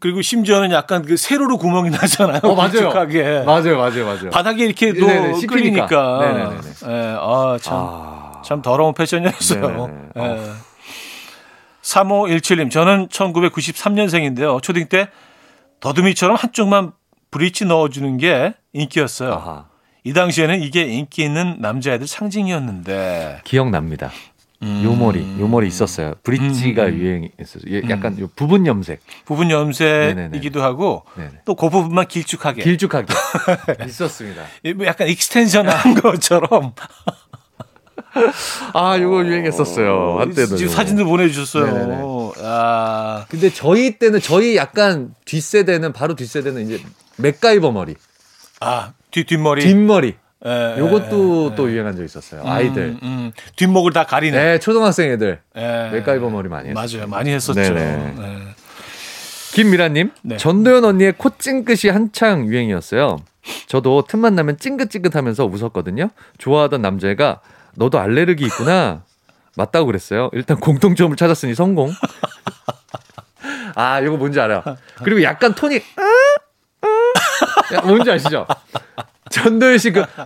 그리고 0.00 0.22
심지어는 0.22 0.70
약간 0.72 1.02
그 1.02 1.16
세로로 1.16 1.58
구멍이 1.58 1.90
나잖아요. 1.96 2.40
어, 2.42 2.54
맞아요. 2.54 2.70
길쭉하게. 2.72 3.42
맞아요, 3.46 3.76
맞아요, 3.78 4.04
맞아요. 4.06 4.30
바닥에 4.30 4.64
이렇게 4.64 4.92
또 4.92 5.06
네네, 5.06 5.34
씹히니까. 5.34 5.46
끌리니까. 5.46 6.18
네네네네. 6.20 6.58
예, 6.88 7.16
아, 7.20 7.58
참. 7.60 7.76
아, 7.78 8.42
참 8.44 8.62
더러운 8.62 8.94
패션이었어요. 8.94 9.60
네네네. 10.14 10.38
예. 10.42 10.50
3517님, 11.82 12.70
저는 12.70 13.08
1993년생인데요. 13.08 14.62
초딩 14.62 14.88
때 14.88 15.08
더듬이처럼 15.80 16.36
한쪽만 16.36 16.92
브릿지 17.30 17.64
넣어주는 17.66 18.18
게 18.18 18.54
인기였어요. 18.72 19.32
아하. 19.32 19.64
이 20.04 20.12
당시에는 20.12 20.62
이게 20.62 20.82
인기 20.82 21.22
있는 21.22 21.56
남자애들 21.60 22.06
상징이었는데. 22.06 23.40
기억납니다. 23.44 24.10
음. 24.62 24.82
요머리, 24.84 25.36
요머리 25.38 25.68
있었어요. 25.68 26.14
브릿지가 26.24 26.84
음, 26.84 26.88
음. 26.88 26.98
유행했어요. 26.98 27.62
예, 27.68 27.82
약간 27.90 28.18
요 28.18 28.28
부분 28.34 28.66
염색. 28.66 29.00
부분 29.24 29.50
염색이기도 29.50 30.62
하고. 30.62 31.04
또 31.44 31.54
그 31.54 31.68
부분만 31.70 32.08
길쭉하게. 32.08 32.62
길쭉하게 32.64 33.06
있었습니다. 33.86 34.42
이뭐 34.64 34.84
약간 34.86 35.06
extension 35.08 35.68
한 35.68 35.94
것처럼. 35.94 36.72
아, 38.74 38.98
요거 38.98 39.26
유행했었어요. 39.26 40.16
한때도. 40.18 40.56
지금. 40.56 40.72
사진도 40.72 41.04
보내주셨어요. 41.04 42.32
아, 42.42 43.26
근데 43.28 43.50
저희 43.50 43.98
때는 43.98 44.20
저희 44.20 44.56
약간 44.56 45.14
뒷세대는 45.24 45.92
바로 45.92 46.16
뒷세대는 46.16 46.64
이제 46.66 46.82
맥가이버 47.16 47.70
머리, 47.70 47.94
아, 48.60 48.92
뒤, 49.10 49.24
뒷머리. 49.24 49.62
뒷머리. 49.62 50.16
예, 50.46 50.76
요것도 50.78 51.50
예, 51.52 51.56
또 51.56 51.68
예. 51.68 51.72
유행한 51.72 51.96
적 51.96 52.04
있었어요. 52.04 52.42
음, 52.42 52.46
아이들. 52.46 52.96
음, 53.02 53.32
뒷목을 53.56 53.92
다 53.92 54.04
가리네. 54.04 54.36
네, 54.36 54.58
초등학생 54.58 55.10
애들. 55.10 55.40
예. 55.56 55.90
맥가이버 55.92 56.30
머리 56.30 56.48
많이 56.48 56.68
했어요. 56.70 56.98
맞아요. 57.00 57.08
많이 57.08 57.30
했었죠. 57.30 57.60
네네. 57.60 58.14
예. 58.18 58.38
김미라님, 59.52 60.12
네. 60.22 60.36
전도연 60.36 60.84
언니의 60.84 61.14
코 61.16 61.30
찡긋이 61.36 61.90
한창 61.90 62.46
유행이었어요. 62.46 63.18
저도 63.66 64.04
틈만 64.06 64.34
나면 64.34 64.58
찡긋찡긋하면서 64.58 65.46
웃었거든요. 65.46 66.10
좋아하던 66.36 66.82
남자애가 66.82 67.40
너도 67.74 67.98
알레르기 67.98 68.44
있구나. 68.44 69.02
맞다고 69.56 69.86
그랬어요. 69.86 70.30
일단 70.32 70.58
공통점을 70.60 71.16
찾았으니 71.16 71.54
성공. 71.54 71.90
아, 73.74 74.00
이거 74.00 74.16
뭔지 74.16 74.38
알아요. 74.38 74.62
그리고 75.02 75.22
약간 75.22 75.54
톤이 75.54 75.76
아, 75.96 76.86
아. 76.86 77.74
야, 77.74 77.80
뭔지 77.82 78.10
아시죠? 78.10 78.46
전도연 79.30 79.78
씨그 79.78 80.02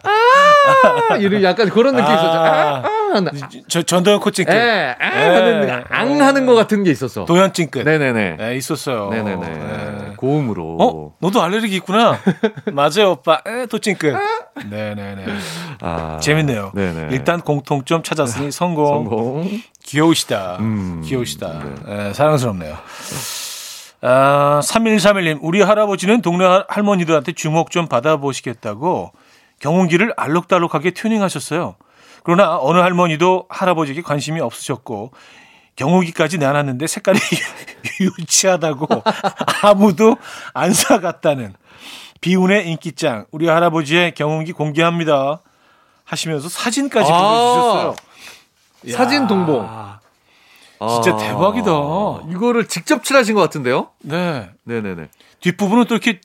아, 1.11 1.17
이런 1.17 1.43
약간 1.43 1.69
그런 1.69 1.95
느낌이 1.95 2.15
있었죠. 2.15 2.39
아, 2.39 2.83
아, 2.85 3.31
저 3.69 3.83
전도연 3.83 4.21
코칭끝. 4.21 4.53
예, 4.55 4.95
아, 4.99 5.07
하는, 5.07 5.85
앙 5.91 6.21
하는 6.23 6.47
것 6.47 6.55
같은 6.55 6.83
게 6.85 6.91
있었어. 6.91 7.25
도연 7.25 7.53
찡끝. 7.53 7.85
네네네. 7.85 8.37
네, 8.37 8.57
있었어요. 8.57 9.11
네네네. 9.11 9.47
예, 10.11 10.15
고음으로. 10.17 10.77
어? 10.81 11.15
너도 11.19 11.43
알레르기 11.43 11.77
있구나. 11.77 12.19
맞아요, 12.73 13.13
오빠. 13.13 13.41
에, 13.47 13.67
도찐끝. 13.67 14.15
네네네. 14.71 15.25
아, 15.81 16.19
재밌네요. 16.23 16.73
네네. 16.75 17.09
일단 17.13 17.41
공통점 17.41 18.03
찾았으니 18.03 18.51
성공. 18.53 18.87
성공. 18.87 19.61
귀여우시다. 19.85 20.57
음, 20.61 21.03
귀여우시다. 21.05 21.61
예, 21.89 22.13
사랑스럽네요. 22.13 22.77
아, 24.03 24.61
3131님, 24.65 25.39
우리 25.43 25.63
할아버지는 25.63 26.23
동네 26.23 26.45
할- 26.45 26.65
할머니들한테 26.69 27.33
주목 27.33 27.71
좀 27.71 27.87
받아보시겠다고 27.87 29.13
경운기를 29.61 30.13
알록달록하게 30.17 30.91
튜닝하셨어요. 30.91 31.77
그러나 32.25 32.59
어느 32.61 32.79
할머니도 32.79 33.47
할아버지에게 33.49 34.03
관심이 34.03 34.41
없으셨고 34.41 35.13
경운기까지 35.77 36.39
내놨는데 36.39 36.87
색깔이 36.87 37.19
유치하다고 38.19 38.87
아무도 39.63 40.17
안 40.53 40.73
사갔다는 40.73 41.55
비운의 42.21 42.69
인기짱 42.69 43.27
우리 43.31 43.49
할아버지의 43.49 44.13
경운기 44.15 44.53
공개합니다 44.53 45.41
하시면서 46.05 46.49
사진까지 46.49 47.11
아. 47.11 47.17
보내주셨어요. 47.21 47.95
사진 48.97 49.27
동봉. 49.29 49.69
진짜 50.89 51.15
아, 51.15 51.17
대박이다. 51.19 51.71
이거를 52.31 52.67
직접 52.69 53.05
칠하신 53.05 53.35
것 53.35 53.41
같은데요? 53.41 53.89
네. 54.03 54.49
네네네. 54.65 55.09
뒷부분은 55.41 55.85
또 55.87 55.95
이렇게 55.95 56.21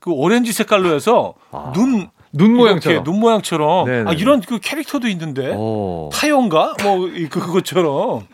그 0.00 0.10
오렌지 0.12 0.52
색깔로 0.52 0.94
해서 0.94 1.34
아. 1.50 1.72
눈, 1.74 2.08
눈 2.32 2.54
모양처럼. 2.56 3.04
눈 3.04 3.20
모양처럼. 3.20 3.84
네네. 3.86 4.10
아, 4.10 4.12
이런 4.14 4.40
그 4.40 4.58
캐릭터도 4.60 5.08
있는데. 5.08 5.52
오. 5.54 6.10
타요인가? 6.12 6.74
뭐, 6.82 7.08
이- 7.08 7.28
그, 7.28 7.40
그것처럼. 7.40 8.26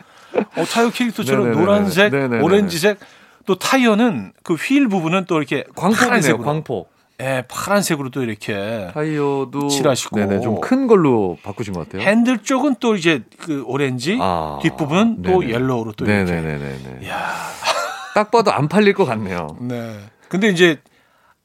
어, 0.55 0.65
타요 0.71 0.89
캐릭터처럼 0.91 1.45
네네네네. 1.45 1.65
노란색, 1.65 2.11
네네네네. 2.11 2.43
오렌지색. 2.43 2.99
또 3.45 3.55
타이어는 3.55 4.33
그 4.43 4.55
휠 4.55 4.89
부분은 4.89 5.25
또 5.25 5.37
이렇게 5.37 5.63
광폭이네요. 5.75 6.37
광폭. 6.39 6.89
예, 7.19 7.43
파란색으로 7.47 8.09
또 8.11 8.21
이렇게. 8.23 8.89
타이어도 8.93 9.69
칠하시고. 9.69 10.15
네네, 10.19 10.41
좀 10.41 10.61
큰 10.61 10.85
걸로 10.87 11.37
바꾸신 11.43 11.73
것 11.73 11.87
같아요. 11.89 12.07
핸들 12.07 12.39
쪽은 12.39 12.75
또 12.79 12.95
이제 12.95 13.23
그 13.39 13.63
오렌지, 13.65 14.17
아, 14.21 14.59
뒷부분은 14.61 15.23
또. 15.23 15.47
yellow로 15.49 15.93
또 15.93 16.05
이렇게. 16.05 16.31
네네네네. 16.31 17.07
야 17.09 17.33
딱 18.13 18.29
봐도 18.31 18.51
안 18.51 18.67
팔릴 18.67 18.93
것 18.93 19.05
같네요. 19.05 19.57
네. 19.61 19.97
근데 20.29 20.49
이제 20.49 20.79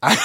아유 0.00 0.16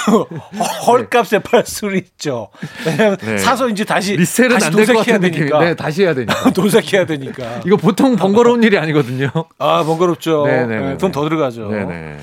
헐값에 0.86 1.38
팔 1.40 1.64
수는 1.64 1.96
있죠. 1.98 2.48
왜냐면 2.84 3.16
네. 3.18 3.38
사서 3.38 3.68
이제 3.68 3.84
다시 3.84 4.16
resell은 4.16 4.58
다시 4.58 4.70
도색해야. 4.70 5.18
되니까. 5.18 5.60
네, 5.60 5.74
다시 5.76 6.02
해야 6.02 6.14
되니까. 6.14 6.50
도색해야 6.52 7.06
되니까. 7.06 7.60
이거 7.64 7.76
보통 7.76 8.16
번거로운 8.16 8.62
일이 8.64 8.76
아니거든요. 8.76 9.30
아 9.58 9.84
번거롭죠. 9.84 10.46
네네네. 10.46 10.80
네, 10.90 10.96
돈더 10.98 11.22
들어가죠. 11.28 11.68
네네. 11.70 12.18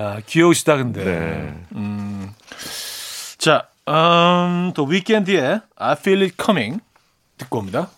야, 0.00 0.18
귀여우시다 0.26 0.76
근데. 0.76 1.04
네. 1.04 1.54
음. 1.76 2.30
자, 3.38 3.68
음, 3.88 4.72
또 4.74 4.84
위켄드의 4.84 5.60
I 5.76 5.92
Feel 5.98 6.22
It 6.22 6.36
Coming 6.40 6.80
듣고 7.38 7.58
옵니다. 7.58 7.90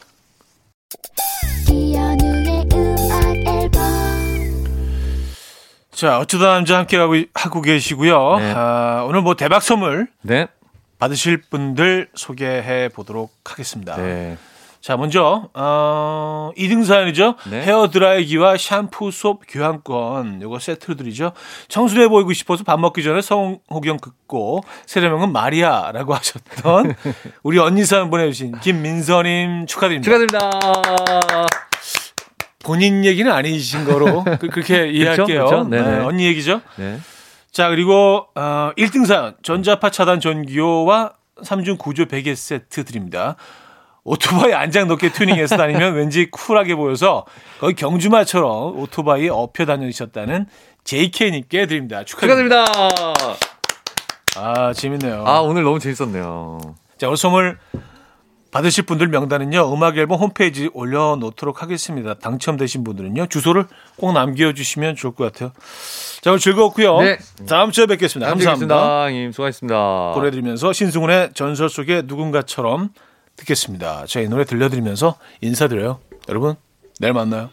자, 5.90 6.18
어쩌다 6.18 6.54
남자 6.54 6.78
함께 6.78 6.96
하고, 6.96 7.14
하고 7.34 7.62
계시고요. 7.62 8.38
네. 8.38 8.52
아, 8.56 9.04
오늘 9.08 9.22
뭐 9.22 9.36
대박 9.36 9.62
선물 9.62 10.08
네. 10.22 10.48
받으실 10.98 11.40
분들 11.42 12.08
소개해 12.14 12.88
보도록 12.88 13.32
하겠습니다. 13.44 13.96
네. 13.96 14.36
자, 14.84 14.98
먼저 14.98 15.48
어, 15.54 16.50
2등 16.58 16.84
사연이죠. 16.84 17.36
네. 17.48 17.62
헤어 17.62 17.88
드라이기와 17.88 18.58
샴푸 18.58 19.10
솝 19.10 19.40
교환권 19.48 20.42
요거 20.42 20.58
세트로 20.58 20.96
드리죠. 20.96 21.32
청순해 21.68 22.08
보이고 22.08 22.34
싶어서 22.34 22.64
밥 22.64 22.78
먹기 22.78 23.02
전에 23.02 23.22
성호경 23.22 23.96
긋고 23.96 24.60
세례명은 24.84 25.32
마리아라고 25.32 26.12
하셨던 26.16 26.96
우리 27.42 27.58
언니 27.60 27.86
사연 27.86 28.10
보내주신 28.10 28.60
김민서님 28.60 29.64
축하드립니다. 29.64 30.04
축하드립니다. 30.04 30.50
본인 32.62 33.06
얘기는 33.06 33.32
아니신 33.32 33.86
거로 33.86 34.22
그, 34.38 34.50
렇게 34.54 34.90
이해할게요. 34.90 35.44
그쵸? 35.44 35.64
네네. 35.64 35.90
네, 35.96 36.04
언니 36.04 36.26
얘기죠. 36.26 36.60
네. 36.76 36.98
자, 37.50 37.70
그리고 37.70 38.26
어, 38.34 38.72
1등 38.76 39.06
사연 39.06 39.34
전자파 39.42 39.88
차단 39.88 40.20
전기요와 40.20 41.14
3중 41.40 41.78
구조 41.78 42.04
베개 42.04 42.34
세트 42.34 42.84
드립니다. 42.84 43.36
오토바이 44.04 44.52
안장 44.52 44.86
높게 44.86 45.10
튜닝해서 45.10 45.56
다니면 45.56 45.94
왠지 45.96 46.30
쿨하게 46.30 46.74
보여서 46.74 47.24
거의 47.58 47.74
경주마처럼 47.74 48.78
오토바이에 48.78 49.30
업혀 49.30 49.64
다니셨다는 49.64 50.46
JK님께 50.84 51.66
드립니다. 51.66 52.04
축하드립니다. 52.04 52.64
축하드립니다. 52.66 53.34
아, 54.36 54.72
재밌네요. 54.72 55.24
아, 55.26 55.40
오늘 55.40 55.62
너무 55.62 55.78
재밌었네요. 55.78 56.58
자, 56.98 57.06
오늘 57.06 57.16
선물 57.16 57.58
받으실 58.50 58.84
분들 58.84 59.08
명단은요, 59.08 59.72
음악 59.72 59.96
앨범 59.96 60.20
홈페이지 60.20 60.70
올려놓도록 60.74 61.62
하겠습니다. 61.62 62.14
당첨되신 62.14 62.84
분들은요, 62.84 63.26
주소를 63.26 63.66
꼭 63.96 64.12
남겨주시면 64.12 64.94
좋을 64.96 65.14
것 65.14 65.32
같아요. 65.32 65.52
자, 66.20 66.30
오늘 66.30 66.38
즐거웠고요. 66.38 67.00
네. 67.00 67.18
다음 67.48 67.70
주에 67.72 67.86
뵙겠습니다. 67.86 68.28
감사합니다. 68.30 68.76
감사합니다. 68.76 69.18
님 69.18 69.32
수고하셨습니다. 69.32 70.12
보내드리면서 70.14 70.72
신승훈의 70.72 71.30
전설 71.34 71.68
속의 71.68 72.04
누군가처럼 72.06 72.90
듣겠습니다. 73.36 74.06
저희 74.06 74.28
노래 74.28 74.44
들려드리면서 74.44 75.16
인사드려요. 75.40 76.00
여러분, 76.28 76.54
내일 77.00 77.12
만나요. 77.12 77.50